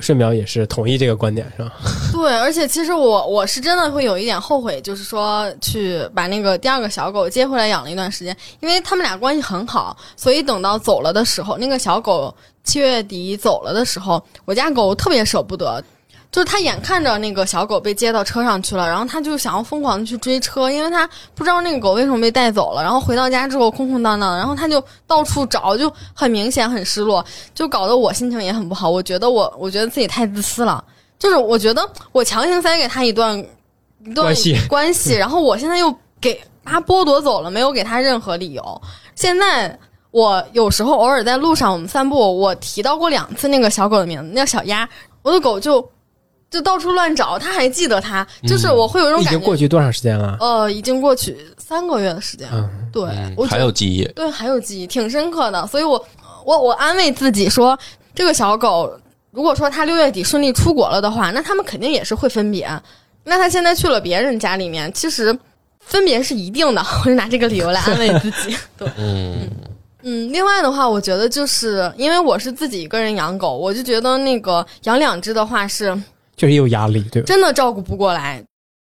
[0.00, 1.72] 顺苗也是同意这个观点是吧？
[2.12, 15.82] 对，而且其实我我是真的会有一点后悔，就是说去把那个第二个小狗接回来养了一段时间，因为他们俩关系很好，所以等到走了的时候，那个小狗七月底走了的时候，我家狗特别舍不得。
[16.30, 22.82] 就是他眼看着那个小狗被接到车上去了，然后他就想要疯狂的去追车，因为他不知道那个狗为什么被带走了。
[22.82, 27.24] 然后回到家之后空空荡荡的，然后他就到处找，就很明显很失落，
[27.54, 28.90] 就搞得我心情也很不好。
[28.90, 30.84] 我觉得我我觉得自己太自私了，
[31.18, 33.38] 就是我觉得我强行塞给他一段
[34.04, 38.82] 一段关系关系，然后我现在又给他剥夺走了，没有给他任何理由。
[39.14, 39.76] 现在
[40.10, 44.86] 我有时候偶尔在路上我们散步，我提到过两次那个小狗的名字，那叫小鸭，
[45.22, 45.80] 我的狗就
[46.50, 50.36] 就到处乱找，他还记得他，就是我会有一种已感觉，经过去多长时间了？
[50.40, 55.66] 呃，已经过去三个月的时间了，嗯，对，嗯我觉得还有记忆，对，还有记忆，挺深刻的。
[55.66, 56.02] 所以我
[56.44, 57.78] 我我安慰自己说，
[58.14, 58.90] 这个小狗
[59.30, 62.68] 如果说它六月底顺利出国了的话，那他们肯定也是会分别。
[63.24, 65.38] 那它现在去了别人家里面，其实
[65.80, 66.82] 分别是一定的。
[67.04, 68.56] 我就拿这个理由来安慰自己。
[68.78, 69.50] 对，嗯，
[70.02, 75.94] 嗯，另外的话，我觉得就是因为我是自己一个人养狗，我就觉得那个养两只的话是
[76.38, 77.26] 确实有压力，对吧？
[77.26, 78.42] 真的照顾不过来。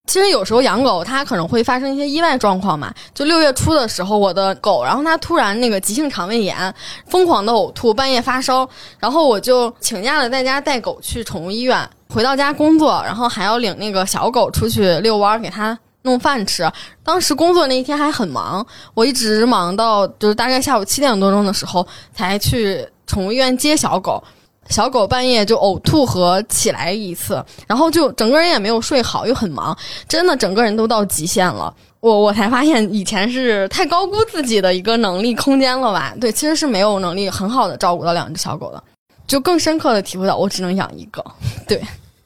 [0.07, 2.91] 其实有时候养狗，它可能会发生一些意外状况嘛。
[3.13, 6.73] 就六月初的时候，我的狗，然后它突然那个急性肠胃炎，
[7.05, 11.87] 疯狂的呕吐，半夜发烧，然后我就请假了，在家带狗去宠物医院。
[12.11, 16.67] 回到家工作，然后还要领那个小狗出去遛弯，给它弄饭吃。
[17.03, 21.85] 当时工作那一天还很忙，我一直忙到就是大概下午七点多钟的时候
[22.15, 24.23] 才去宠物医院接小狗。
[24.69, 31.73] 小狗半夜就呕吐和起来一次，然后就整个人也没有睡好，又很忙，真的整个人都到极限了。
[31.99, 36.15] 我我才发现以前是太高估自己的一个能力空间了吧？
[36.21, 38.81] 对，其实是没有能力很好的照顾到两只小狗的，
[39.27, 41.21] 就更深刻的体会到我只能养一个。
[41.67, 41.81] 对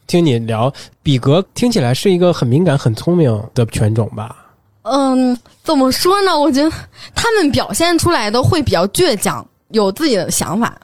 [0.06, 0.72] 听你聊，
[1.02, 4.36] 比格听起来是一个很敏感、很聪明的犬种吧？
[4.84, 6.38] 嗯，怎么说呢？
[6.38, 6.70] 我觉得
[7.16, 10.78] 他们表现出来的会比较倔强，有自己的想法。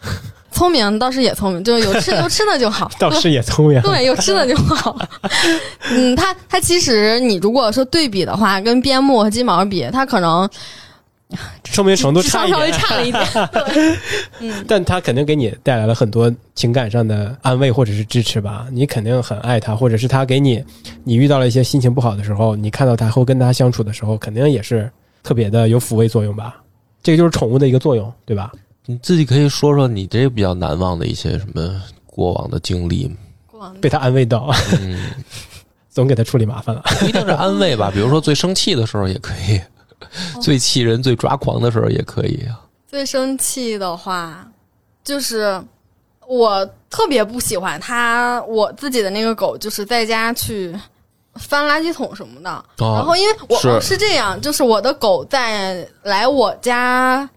[0.60, 2.92] 聪明倒是也聪明，就是有吃有吃的就好。
[3.00, 3.82] 倒是也聪明。
[3.82, 4.94] 对，有吃的就好。
[5.90, 10.50] 嗯，它它其实你如果说对比的话，跟边牧和金毛比，它可能
[11.64, 13.26] 聪明程度差稍稍微，差了一点。
[14.42, 18.68] 嗯，但它肯定给你带来了很多情感上的安慰或者是支持吧？
[18.70, 20.62] 你肯定很爱它，或者是它给你，
[21.06, 24.92] 你遇到了一些心情不好的时候，你看到它或跟它相处的时候，肯定也是
[25.24, 26.58] 特别的有抚慰作用吧？
[27.02, 28.52] 这个就是宠物的一个作用，对吧？
[28.90, 33.16] 你自己可以说说你这比较难忘的一些什么过往的经历吗？
[33.46, 35.12] 过完被他安慰到，嗯，
[35.92, 36.82] 总给他处理麻烦了。
[37.00, 39.62] 不一定是安慰吧，比如说最生气的时候也可以，
[40.42, 42.60] 最气人、最抓狂的时候也可以啊。
[42.88, 44.44] 最生气的话，
[45.04, 45.62] 就是
[46.26, 50.76] 我特别不喜欢他，我自己的那个狗就是在家去
[51.36, 52.50] 翻垃圾桶什么的。
[52.80, 57.30] 然哦后因为我是我是这样，就是我的狗在来我家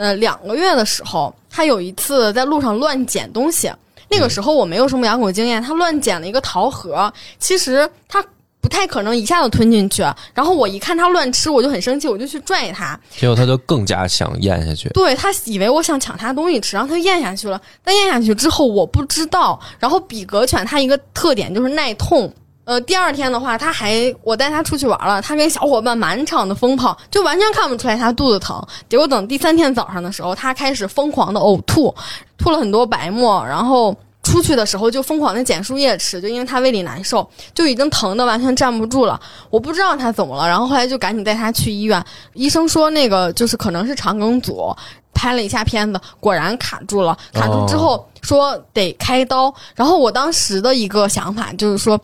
[0.00, 3.70] 呃两个月的时候，他有一次在路上乱捡东西。
[4.08, 8.24] 那个时候我没有什么养狗经验，他乱捡了一个桃核，其实他
[8.62, 10.02] 不太可能一下子吞进去。
[10.32, 12.98] 然后我一看他乱吃，我就很生气，我就去拽他。
[13.10, 14.88] 结果他就更加想咽下去。
[14.88, 17.60] 对他以为我想抢他东西吃，然后他就咽下去了。
[17.84, 19.60] 但咽下去之后，我不知道。
[19.78, 22.32] 然后比格犬它一个特点就是耐痛。
[22.70, 28.64] 呃，第二天的话，他还我带他出去玩了，他跟小伙伴满场的疯跑，就完全看不出来他肚子疼。
[28.88, 31.92] 结果等第三天早上的时候，他开始疯狂的呕吐，
[32.38, 33.92] 吐了很多白沫，然后。
[34.22, 39.18] 出去的时候就疯狂的捡树叶吃，就因为他胃里难受，就已经疼的完全站不住了。
[39.48, 42.04] 我不知道他怎么了，然后后来就赶紧带他去医院。
[42.34, 44.76] 医生说那个就是可能是肠梗阻，
[45.14, 47.16] 拍了一下片子，果然卡住了。
[47.32, 49.52] 卡住之后说得开刀。
[49.74, 51.98] 然后我当时的一个想法就是说，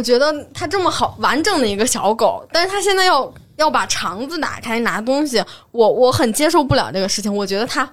[0.00, 7.36] 我觉得它这么好完整的一个小狗，但是它现在要要把肠子打开拿东西，我我很接受不了这个事情。
[7.36, 7.86] 我觉得它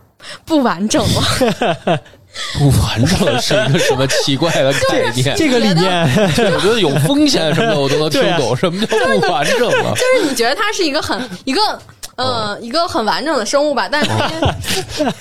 [0.46, 2.00] 不完整了。
[2.58, 5.36] 不完整是一个什么奇怪的概念？
[5.36, 6.08] 这个理念，
[6.56, 9.94] 我觉得有风险什么的我都能听懂，什么叫不完整了？
[9.96, 11.60] 就是你觉得它是一个很一个。
[12.16, 14.28] 呃，一个很完整的生物吧，但是它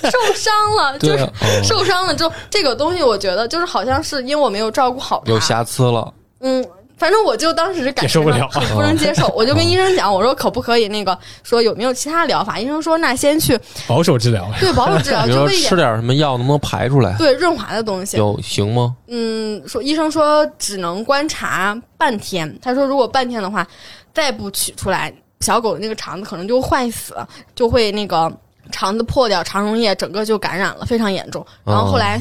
[0.09, 1.29] 受伤了， 就是
[1.63, 6.11] 受伤了之后，这个东西我觉得就是好像是因为我没有照顾好它，有瑕疵了。
[6.39, 6.65] 嗯，
[6.97, 12.59] 反正我就当时感接受不了不能接受，我就跟医生讲，我说可不可以那个说有没有其他疗法？
[12.59, 17.15] 医生说那先去保守治疗，对保守治疗， 比如说就喂一点吃点什么药能不能排出来？
[17.17, 18.17] 对润滑的东西。
[18.17, 18.95] 有行吗？
[19.07, 23.65] 嗯，说医生说只能观察半天，他说如果半天的话，
[24.11, 27.15] 再不取出来，小狗的那个肠子可能就坏死，
[27.53, 28.31] 就会那个
[28.71, 31.45] 肠子破掉，肠溶液整个就感染了，非常严重。
[31.63, 32.19] 然后后来、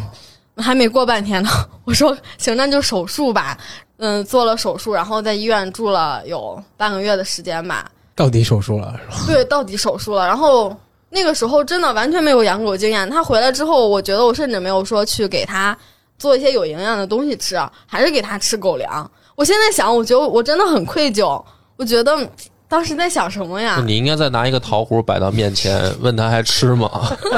[0.59, 1.49] 还没过半天呢，
[1.85, 3.57] 我说行，那就手术吧。
[3.99, 7.91] 嗯，做了手术，然后在医院住了有半个月的时间吧。
[8.15, 9.25] 到底手术了是吧？
[9.27, 10.27] 对，到底手术了。
[10.27, 10.75] 然后
[11.11, 13.09] 那个时候真的完全没有养狗经验。
[13.11, 15.77] 他回来之后，我觉得我甚至没有说去给他
[16.19, 19.11] 做一些有营养的东西吃，还是给他吃狗粮。
[19.35, 21.43] 我现在想，我觉得我真的很愧疚。
[21.77, 22.29] 我觉得嗯
[22.69, 23.81] 当时在想什么呀？
[23.87, 26.91] 你应该再拿一个桃核摆到面前，问他还吃吗？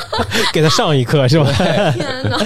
[0.55, 1.51] 给他上一课是吧？
[1.93, 2.39] 天哪！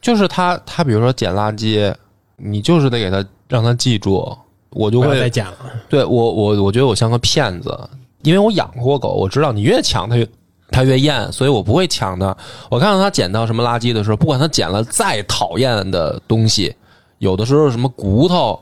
[0.00, 1.92] 就是他，他比如说捡垃圾，
[2.38, 4.36] 你就是得给他让他记住，
[4.70, 5.58] 我就会再会讲了。
[5.88, 7.76] 对我我我觉得我像个骗子，
[8.22, 10.28] 因为我养过狗，我知道你越抢它越
[10.70, 12.36] 它越厌，所以我不会抢它。
[12.70, 16.74] 我看到它捡到什么垃圾的时候，不管它捡了再讨厌的东西，
[17.18, 18.58] 有的时候什么骨头。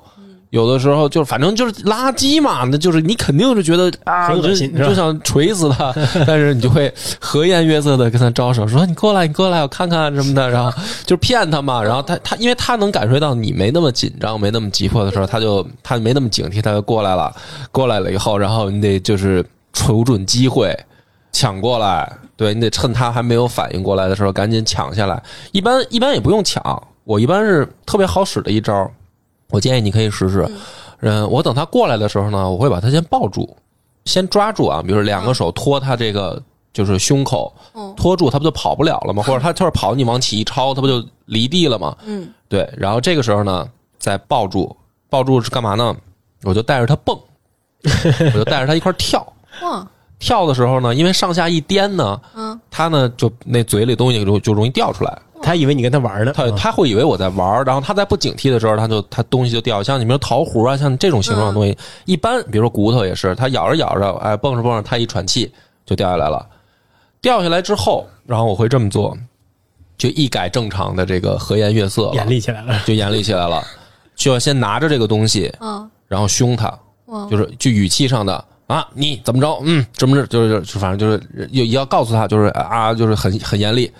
[0.50, 5.92] 有的时候就是反正就是垃圾嘛，那就是你肯定是觉得啊，很你就恶心你就想锤死他，
[6.26, 10.70] 但是你就会和颜悦色的跟他招手，说你过来，你过来，我看看什么的，然后
[11.04, 11.82] 就是骗他嘛。
[11.82, 17.34] 然后他他因为他能感受到你没那么紧张，没那么急迫的时候，他就他没那么警惕，他就过来了。
[17.72, 20.74] 过来了以后，然后你得就是瞅准机会
[21.32, 25.22] 抢过来，对你得趁他还没有反应过来的时候赶紧抢下来。
[25.52, 26.62] 一般一般也不用抢，
[27.04, 28.90] 我一般是特别好使的一招，
[29.50, 30.48] 我建议你可以试试。
[31.00, 33.54] 嗯，我等他过来的时候呢，我会把他先抱住，
[34.04, 36.42] 先抓住啊，比如说两个手托他这个
[36.72, 39.22] 就是胸口，嗯托住他不就跑不了了吗？
[39.22, 41.96] 或者他就是跑，你往起一抄，他不就离地了吗？
[42.04, 43.68] 嗯，对，然后这个时候呢，
[43.98, 44.74] 再抱住，
[45.10, 45.94] 抱住是干嘛呢？
[46.44, 47.18] 我就带着他蹦，
[47.82, 49.26] 我就带着他一块儿跳。
[49.62, 49.86] 哇，
[50.18, 55.18] 跳的时候呢，因为上下一颠呢，嗯，他呢就那嘴里东西就就容易掉出来。
[55.46, 59.80] 他以为你跟他玩呢，他他会以为我在玩儿，然后他在不警惕的时候，他就他东西就掉。
[59.80, 65.48] 像你比如桃核啊，像这种形状的东西，一般比如说骨头也是，它咬着咬着，哎，蹦着蹦着，它一喘气
[65.84, 66.44] 就掉下来了。
[67.20, 69.16] 掉下来之后，然后我会这么做，
[69.96, 72.80] 就一改正常的这个和颜悦色，严厉起来了。
[72.84, 73.62] 就严厉起来了，
[74.16, 76.76] 就要先拿着这个东西，嗯，然后凶他，
[77.30, 79.60] 就是就语气上的啊，你怎么着？
[79.62, 80.26] 嗯，怎么着？
[80.26, 83.92] 就是就反正就是也也要告诉他，就是啊，就是很很严厉。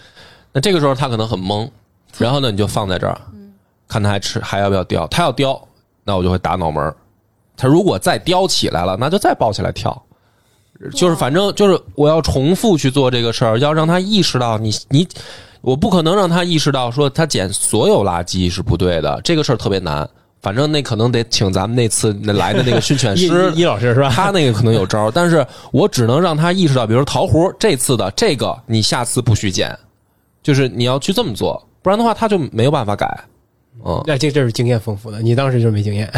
[0.56, 1.68] 那这个时候他可能很懵，
[2.16, 3.20] 然后呢，你就放在这儿，
[3.86, 5.06] 看他还吃还要不要叼。
[5.08, 5.60] 他要叼，
[6.02, 6.96] 那我就会打脑门儿
[7.58, 10.02] 他如果再叼起来了，那就再抱起来跳。
[10.94, 15.06] 就是反正就是我要重复去做这个事儿，要让他意识到你你，
[15.60, 20.08] 我不可能让他意识到说他捡所有垃圾是不对的，这个事儿特别难。
[20.40, 24.08] 反正那可能得请咱们那次那来的那个训犬 师易老师是吧？
[24.16, 29.76] 他那个可能有招儿，但是我只能让他意识到，比如说桃核这次的这个，你下次不许捡，
[30.46, 33.04] 就是你要去这么做，不然的话他就没有办法改。
[33.84, 36.08] 嗯，那这这是经验丰富的，你当时就是没经验。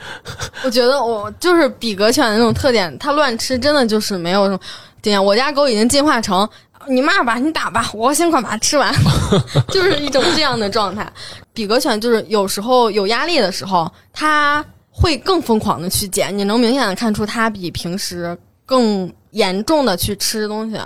[0.62, 4.60] 我觉得我就是比格犬的那种特点，它乱吃真的就是没有什么
[5.00, 5.24] 经验。
[5.24, 6.46] 我家狗已经进化成
[6.88, 8.94] 你骂吧，你打吧，我先快把它吃完，
[9.72, 11.10] 就是一种这样的状态。
[11.54, 20.78] 比格犬就是有时候有压力的时候，它会更疯狂的去捡，你能明显的看出它比平时更严重的去吃东西。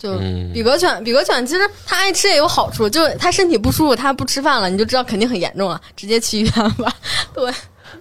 [0.00, 6.90] 就嗯比格犬，比格犬其实它爱吃也有好处，就是它身体不舒服，它不吃饭了，你就知道肯定很严重了，直接去医院吧。
[7.34, 7.52] 对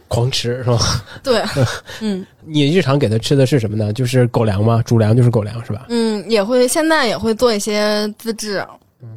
[0.07, 0.79] 狂吃是吧？
[1.21, 1.43] 对，
[1.99, 2.25] 嗯。
[2.45, 3.91] 你日常给它吃的是什么呢？
[3.93, 4.81] 就是狗粮吗？
[4.85, 5.85] 主粮就是狗粮是吧？
[5.89, 8.65] 嗯，也会现在也会做一些自制，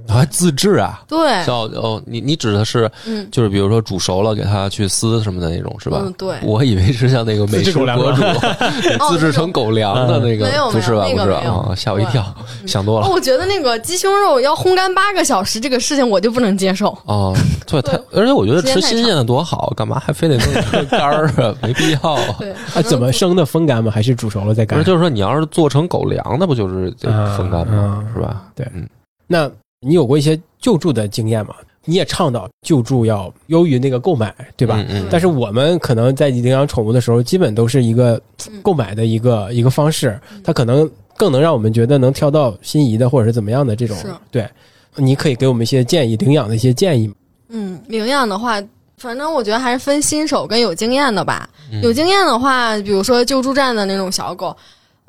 [0.09, 1.03] 还自制啊？
[1.09, 5.99] 对，叫哦，你你指的是嗯就是比如说煮熟了给它去撕什么的那种是吧？
[6.05, 8.23] 嗯对我以为是像那个美食博主
[9.11, 11.03] 自制成狗粮的那个，没有不是吧？
[11.05, 12.25] 没有不是那个没有啊，吓我一跳，
[12.67, 13.09] 想多哦，了。
[13.11, 16.97] 我觉得那个鸡胸肉要烘干八个小时这个事情我就不能接受。
[17.07, 17.35] 哦，
[17.67, 21.55] 对， 太而且我觉得吃新鲜的多好，干嘛还非得弄干儿啊？
[21.63, 22.37] 没必要啊。
[22.39, 23.91] 对，啊，怎么生的风干吗？
[23.93, 24.87] 还是煮熟了再干不是，？
[24.87, 28.05] 就是说你要是做成狗粮，那不就是得风干吗？
[28.05, 28.43] 嗯是吧？
[28.55, 28.87] 对嗯
[29.27, 29.51] 那
[29.83, 31.55] 你有过一些救助的经验吗？
[31.85, 34.77] 你也倡导救助要优于那个购买，对吧？
[34.89, 44.07] 嗯嗯但是我们可能在领养宠物的时候，基本都是一个嗯购买的一个一个方式，它可能更能让我们觉得能挑到心仪的或者是怎么样的这种是。
[44.31, 44.49] 对，
[44.95, 47.15] 你可以给我们一些建议，领养的一些建议吗。
[47.49, 48.63] 嗯，领养的话，
[48.99, 51.51] 反正我觉得还是分新手跟有经验的吧。
[51.73, 54.57] 嗯有经验的话，比如说救助站的那种小狗，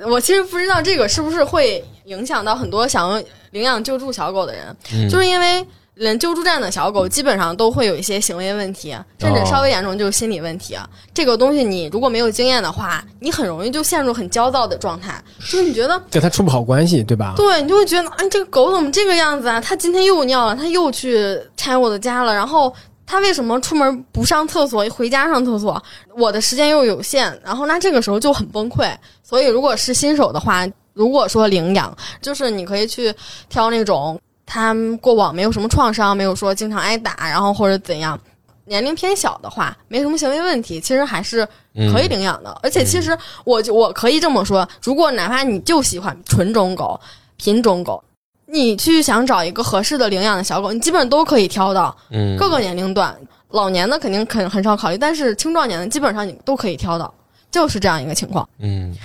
[0.05, 10.75] 我其实不知道这个是不是会影响到很多想要领养救助小狗的人，嗯就是因为连救助站的小狗基本上都会有一些行为问题，甚至稍微严重就是心理问题。
[11.13, 17.33] 这个东西你如果没有经验的话，你很容易就陷入很焦躁的状态，就是你觉得跟他处不好关系，对吧？
[17.37, 19.61] 对你就会觉得，哎，这个狗怎么这个样子啊？
[19.61, 22.73] 它今天又尿了，它又去拆我的家了，然后
[23.05, 25.81] 它为什么出门不上厕所，回家上厕所？
[26.15, 28.91] 我的时间又有限，然后那这个时候就很崩溃。
[29.23, 33.13] 所以如果是新手的话，如果说领养，就是你可以去
[33.49, 34.19] 挑那种。
[34.45, 38.19] 他过往没有什么创伤，没有说经常挨打，然后或者怎样，
[38.65, 41.47] 年龄偏小的话，没什么行为问题，其实还是
[41.93, 42.55] 可以领养的。
[42.61, 46.99] 而且，其实我就我可以这么说，如果哪怕你就喜欢纯种狗、
[47.37, 48.03] 品种狗，
[48.45, 51.95] 你去想找一个合适的领养的小狗，你基本都可以挑到。
[52.11, 53.15] 嗯，各个年龄段，
[53.49, 57.13] 老年的肯定肯很少考虑，但是青壮年的基本上你都可以挑到，
[57.51, 58.47] 就是这样一个情况。
[58.59, 58.95] 嗯，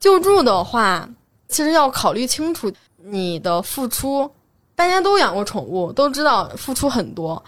[0.00, 1.08] 救助的话，
[1.48, 2.72] 其实要考虑清楚
[3.02, 4.30] 你的付出。
[4.76, 7.40] 大家都养过宠物，都知道付出很多，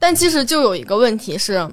[0.00, 1.64] 但其实就有一个问题是，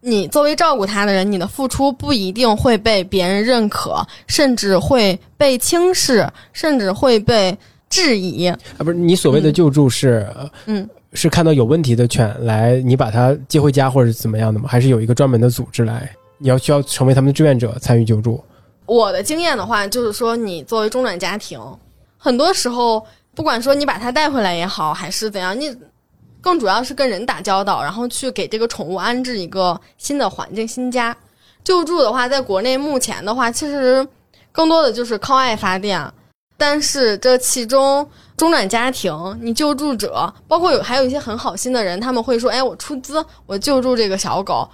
[0.00, 7.56] 你作为照顾它的人，你的付出不一定会被别人认可，甚至会被轻视，甚至会被
[7.88, 8.46] 质疑。
[8.46, 10.26] 啊，不是你所谓的救助是，
[10.66, 14.68] 嗯，是看到有问题的犬来，你把它接回家或者怎么样的吗？
[14.68, 18.42] 还是有一个专门的组织来，你要需要成为他们的志愿者参与救助？
[18.86, 21.60] 我的经验的话，就是说你作为中转家庭，
[22.16, 23.04] 很多时候。
[23.34, 25.72] 不管说你把它带回来也好，还是怎样，你
[26.40, 31.16] 更主要是跟人打交道，然后去给这个宠物安置一个新的环境、新家。
[31.62, 34.04] 救助的话，在国内目前的话，其实
[34.50, 36.04] 更多的就是靠爱发电。
[36.58, 38.06] 但是这其中
[38.36, 44.68] 中转家庭，你救助者，包括有还有一些很好心的人，他们会说：“哎，我出资，我救助这个小狗。”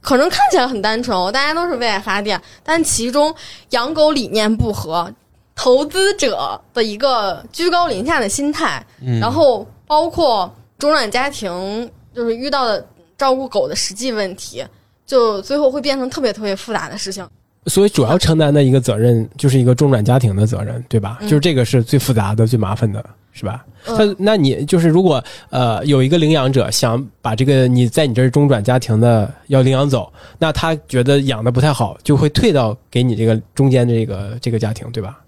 [0.00, 3.34] 可能看起来很单纯哦，大家都是为爱发电，但其中
[3.70, 5.12] 养狗理念不合。
[5.56, 8.84] 投资者的一个居高临下的心态，
[9.20, 12.84] 然后包括中转家庭就是遇到的
[13.16, 14.66] 照顾狗的实际问题，
[15.06, 17.24] 就最后会变成特别特别复杂的事情。
[17.66, 21.18] 所以主要承担的一个责任就是一个中转家庭的责任，对吧？
[21.22, 23.64] 就是这个是最复杂的、最麻烦的，是吧？
[23.86, 35.18] 那那你就是如果呃有一个领养者想把这个你在你这儿中转家庭的要领养走，那他觉得养的不太好，就会退到给你这个中间这个这个家庭，对吧？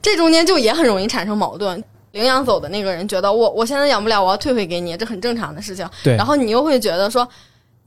[0.00, 1.82] 这中间就也很容易产生矛盾。
[2.12, 5.86] 领养走的那个人觉得我我现在养不了，我要退回给你，这很正常的事情。
[6.02, 6.16] 对。
[6.16, 7.28] 然后你又会觉得说，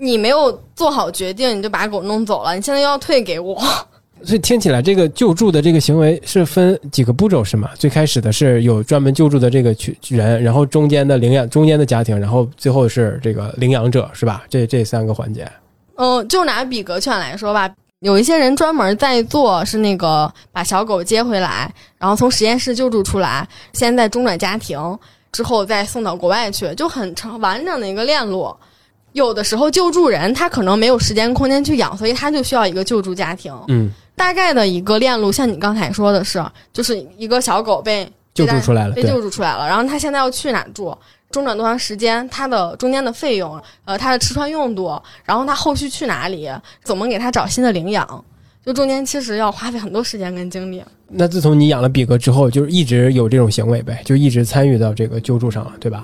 [0.03, 3.55] 你没有做好决定，你就把狗弄走了，你现在又要退给我。
[4.25, 7.69] 所以听起来，这个救助的这个行为是分几个步骤是吗？
[7.75, 14.43] 最开始的是有专门救助的这个群人，然后中间的领养中间的家庭，然后最后是这个领养者，是吧？
[14.49, 15.47] 这这三个环节。
[15.97, 17.71] 嗯，就拿比格犬来说吧。
[17.99, 24.79] 有一些人专门在做，是那个把小狗接回来，然后从实验室救助出来，先在中转家庭，
[25.31, 28.51] 之后再送到国外去，就很成完整的一个链路。
[29.13, 33.53] 有的时候救助人他可能没有时间空间去养，所以他就需要一个救助家庭。
[33.67, 40.95] 嗯，大概的一个链路，像你刚才说的是，就是一个小狗被救助出来了，被救助出来了，然后他现在要去哪住？
[41.29, 42.27] 中转多长时间？
[42.29, 46.49] 它的中间的费用，呃，它的吃穿用度，然后它后续去哪里？
[46.83, 48.25] 怎么给它找新的领养？
[48.65, 50.83] 就中间其实要花费很多时间跟精力。
[51.07, 56.03] 那自从你养了比格之后，就是一直有这种行为呗，就一直参与到这个救助上了，对吧？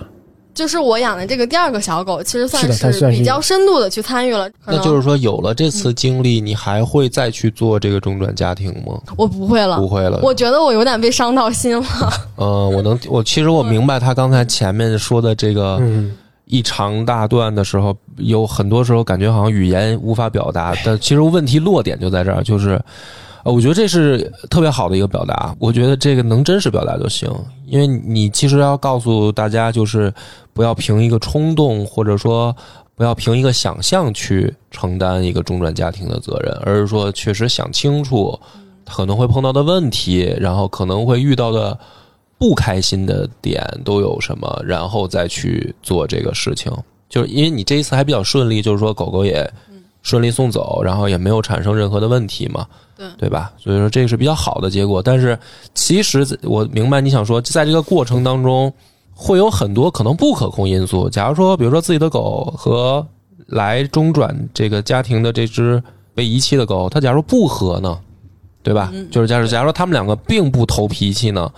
[0.58, 4.50] 就是我养的这个第二个小狗，其实算是比较深度的去参与了。
[4.66, 9.00] 那就是说，有了这次经历，你还会再去做这个中转家庭吗？
[9.16, 10.20] 我不会了，不会了。
[10.24, 11.86] 我觉得我有点被伤到心了。
[12.38, 15.80] 嗯， 我能，我其实我明白他刚才前面说的这个
[16.46, 22.82] 一长大段的时候，有很多时候感觉好像语言无法表达，但其实问题落点就在这儿，就是。
[23.52, 25.56] 我觉得这是特别好的一个表达。
[25.60, 27.30] 我觉得这个能真实表达就行，
[27.66, 30.14] 因为你其实要告诉大家，就是
[30.54, 32.56] 不要凭一个冲动，或者说
[32.96, 38.38] 不要凭一个想象去承担一个中转家庭的责任，而是说确实想清楚
[38.86, 41.78] 可能会碰到的问题，然后可能会遇到的
[42.38, 46.72] 不开心的点都有什么，然后再去做这个事情。
[47.08, 49.50] 就是因为你这一次还比较顺利，就是说狗狗也
[50.02, 52.68] 顺利送走，然后也没有产生任何的问题嘛。
[52.98, 53.54] 对对吧？
[53.58, 55.38] 所以说这个是比较好的结果，但是
[55.76, 58.74] 其实我明白你想说，在这个过程当中
[59.14, 61.10] 会有很多可能不可控因素。
[61.10, 63.06] 假如说，比如说自己的狗和
[63.46, 65.82] 来中转这个家庭的这只
[66.14, 67.98] 被遗弃的狗，它假如不和呢，
[68.64, 68.92] 对吧？
[69.12, 71.52] 就是假如假如说他们两个并不投脾气呢，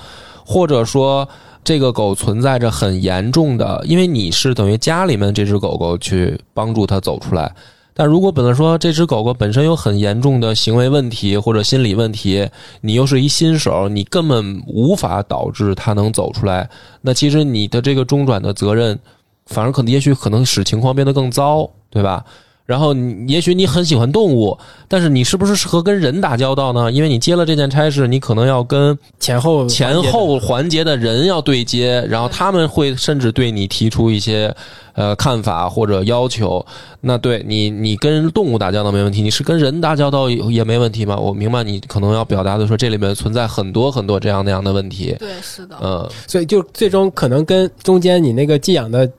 [0.46, 1.28] 或者说
[1.64, 7.54] 这个狗存在着很严重的，因为你是等于家里面这只狗狗去帮助它走出来。
[8.00, 16.70] 但如果本来说这只狗狗本身有很严重的行为问题或者心理问题，你又是一新手，你根本无法导致它能走出来。
[17.02, 18.97] 那其实你的这个中转的责任
[19.47, 22.24] 反而可能也许可能使情况变得更糟，对吧？
[22.70, 24.55] 然后你也许你很喜欢动物，
[24.88, 26.91] 但是你是不是适合跟人打交道呢？
[26.91, 34.55] 因为你接了这件差事，你可能要跟前后前后环节的人要对接，然后他们会甚至对你提出一些
[34.93, 36.63] 呃看法或者要求。
[37.01, 41.17] 那对你，你跟动物打交道没问题，你是跟人打交道也没问题吗？
[41.17, 45.15] 我明白你可能要表达的说，这里面存在很多很多这样那样的问题。
[45.17, 49.11] 对，是的，嗯，所以就最终可能跟中间你那个寄养的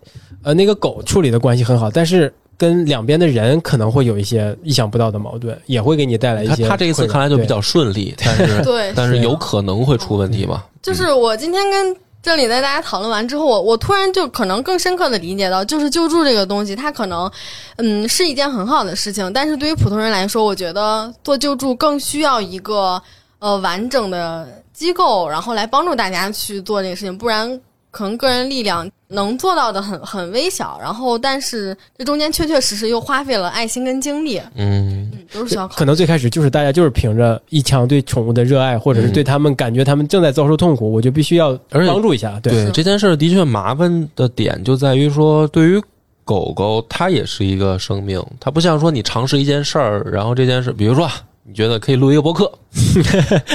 [0.44, 2.32] 呃那个狗处理的关系很好，但是。
[2.60, 6.64] 跟两边的人可能会有一些意想不到的矛盾，也会给你带来一些。
[6.64, 10.62] 他他这一次看来就比较顺利，但是对， 但是有可能会出问题嘛？
[10.82, 17.30] 就是我今天跟这里的大家讨论完之后，我我突然就可能更深刻的理解到，就是救助这个东西，它可能
[17.76, 23.00] 嗯是一件很好的事情，但是对于普通人来说，我觉得做救助更需要一个
[23.38, 27.58] 呃完整的机构，然后来帮助大家去做这个事情，不然。
[27.90, 35.66] 可能个人力量能做到的很很微小，然后但是这中间确确实实又花费了爱心跟精力，嗯，都是需要。
[35.68, 42.38] 可能最开始就是大家就是凭着一腔对宠物的热爱，或者是对他们感觉他们正在遭受痛苦，我就必须要帮助一下。
[42.40, 45.82] 对这件事的确麻烦的点就在于说，对于
[46.24, 51.10] 狗狗它也是一个生命，它不像说你尝试一件事儿，然后这件事，比如说
[51.42, 52.48] 你觉得可以录一个博客，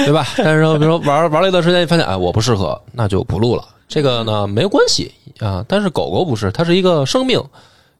[0.04, 0.26] 对吧？
[0.36, 3.64] 但是说比如说玩玩了一段时间，你发现哎我不适合，那就不录了。
[3.88, 7.42] 这个呢没有关系啊，但是狗狗不是，它是一个生命。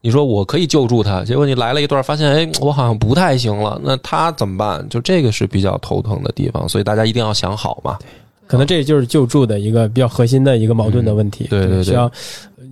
[0.03, 4.87] 你说我可以救助它，结果你来了一段，发现哎，我好像不太行了，那它怎么办？
[4.89, 7.99] 就这个是比较头疼的地方，所以大家一定要想好嘛。
[8.47, 11.49] 可能这就是救助的一个比较核心的一个矛盾的问题。
[11.51, 12.09] 对对对，需要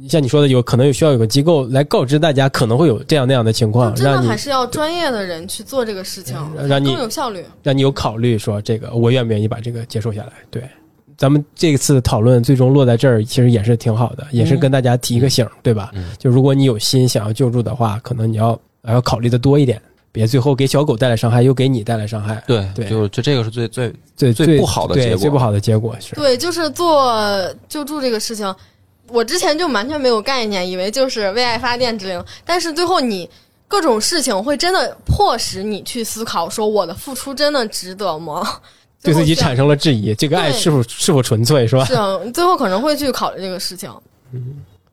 [0.09, 6.37] 像你说的，有可能有需要有个机构来告知大家可能会有这样那样的情况，真的还是要专业的人去做这个事情，
[6.69, 10.33] 让你更有效率，让你有考虑说这个我愿不愿意把这个接受下来？
[10.51, 10.63] 对。
[11.17, 15.93] 咱们这次讨论最终落在这儿，其实也是挺好的，也是跟大家提一个醒，对吧？
[16.19, 22.43] 就如果你有心想要救助的话，可能你要要考虑的多一点，别最后给小狗带来伤害，又给你带来伤害。
[22.47, 26.15] 对对，就就这个是最最最最不好的结果，最不好的结果是。
[26.15, 28.55] 对，就是做救助这个事情，
[29.09, 33.29] 我之前就完全没有概念，以为就是为爱发电之类的，但是最后你
[33.69, 38.61] 各种事情会真的迫使你去思考，说我的付出真的值得吗？
[39.05, 41.85] 对自己产生了质疑，这个爱是否是否纯粹，是吧？
[41.85, 43.91] 是啊，最后可能会去考虑这个事情。
[44.33, 44.43] 嗯，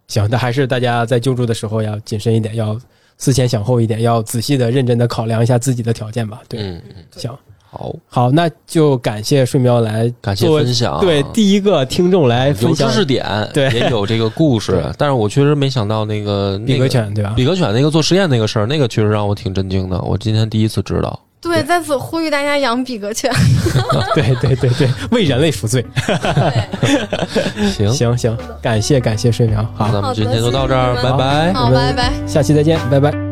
[0.08, 2.78] 行，那还是大家在救助的时候要谨慎一点，要
[3.18, 6.42] 思前想后一点，要仔细的、认真的考量一下自己的条件吧。
[6.50, 7.32] 对，嗯嗯，行，
[7.70, 17.34] 好，好，那就感谢顺苗来感谢分享，对，第一个听众来分享知识点， 对，也有这个故事，但是我确实没想到那个比格犬，对吧？
[17.38, 21.18] 比格犬那个做实验那个事儿，那个确实让我挺震惊的，我今天第一次知道。
[21.42, 23.34] 对，在此呼吁大家养比格犬。
[24.14, 25.84] 对对对对，为人类赎罪。
[27.74, 31.52] 行行行，感谢感谢睡苗，好，咱们今天就到这儿，拜拜。
[31.54, 33.31] 好，拜拜，下期再见，拜拜。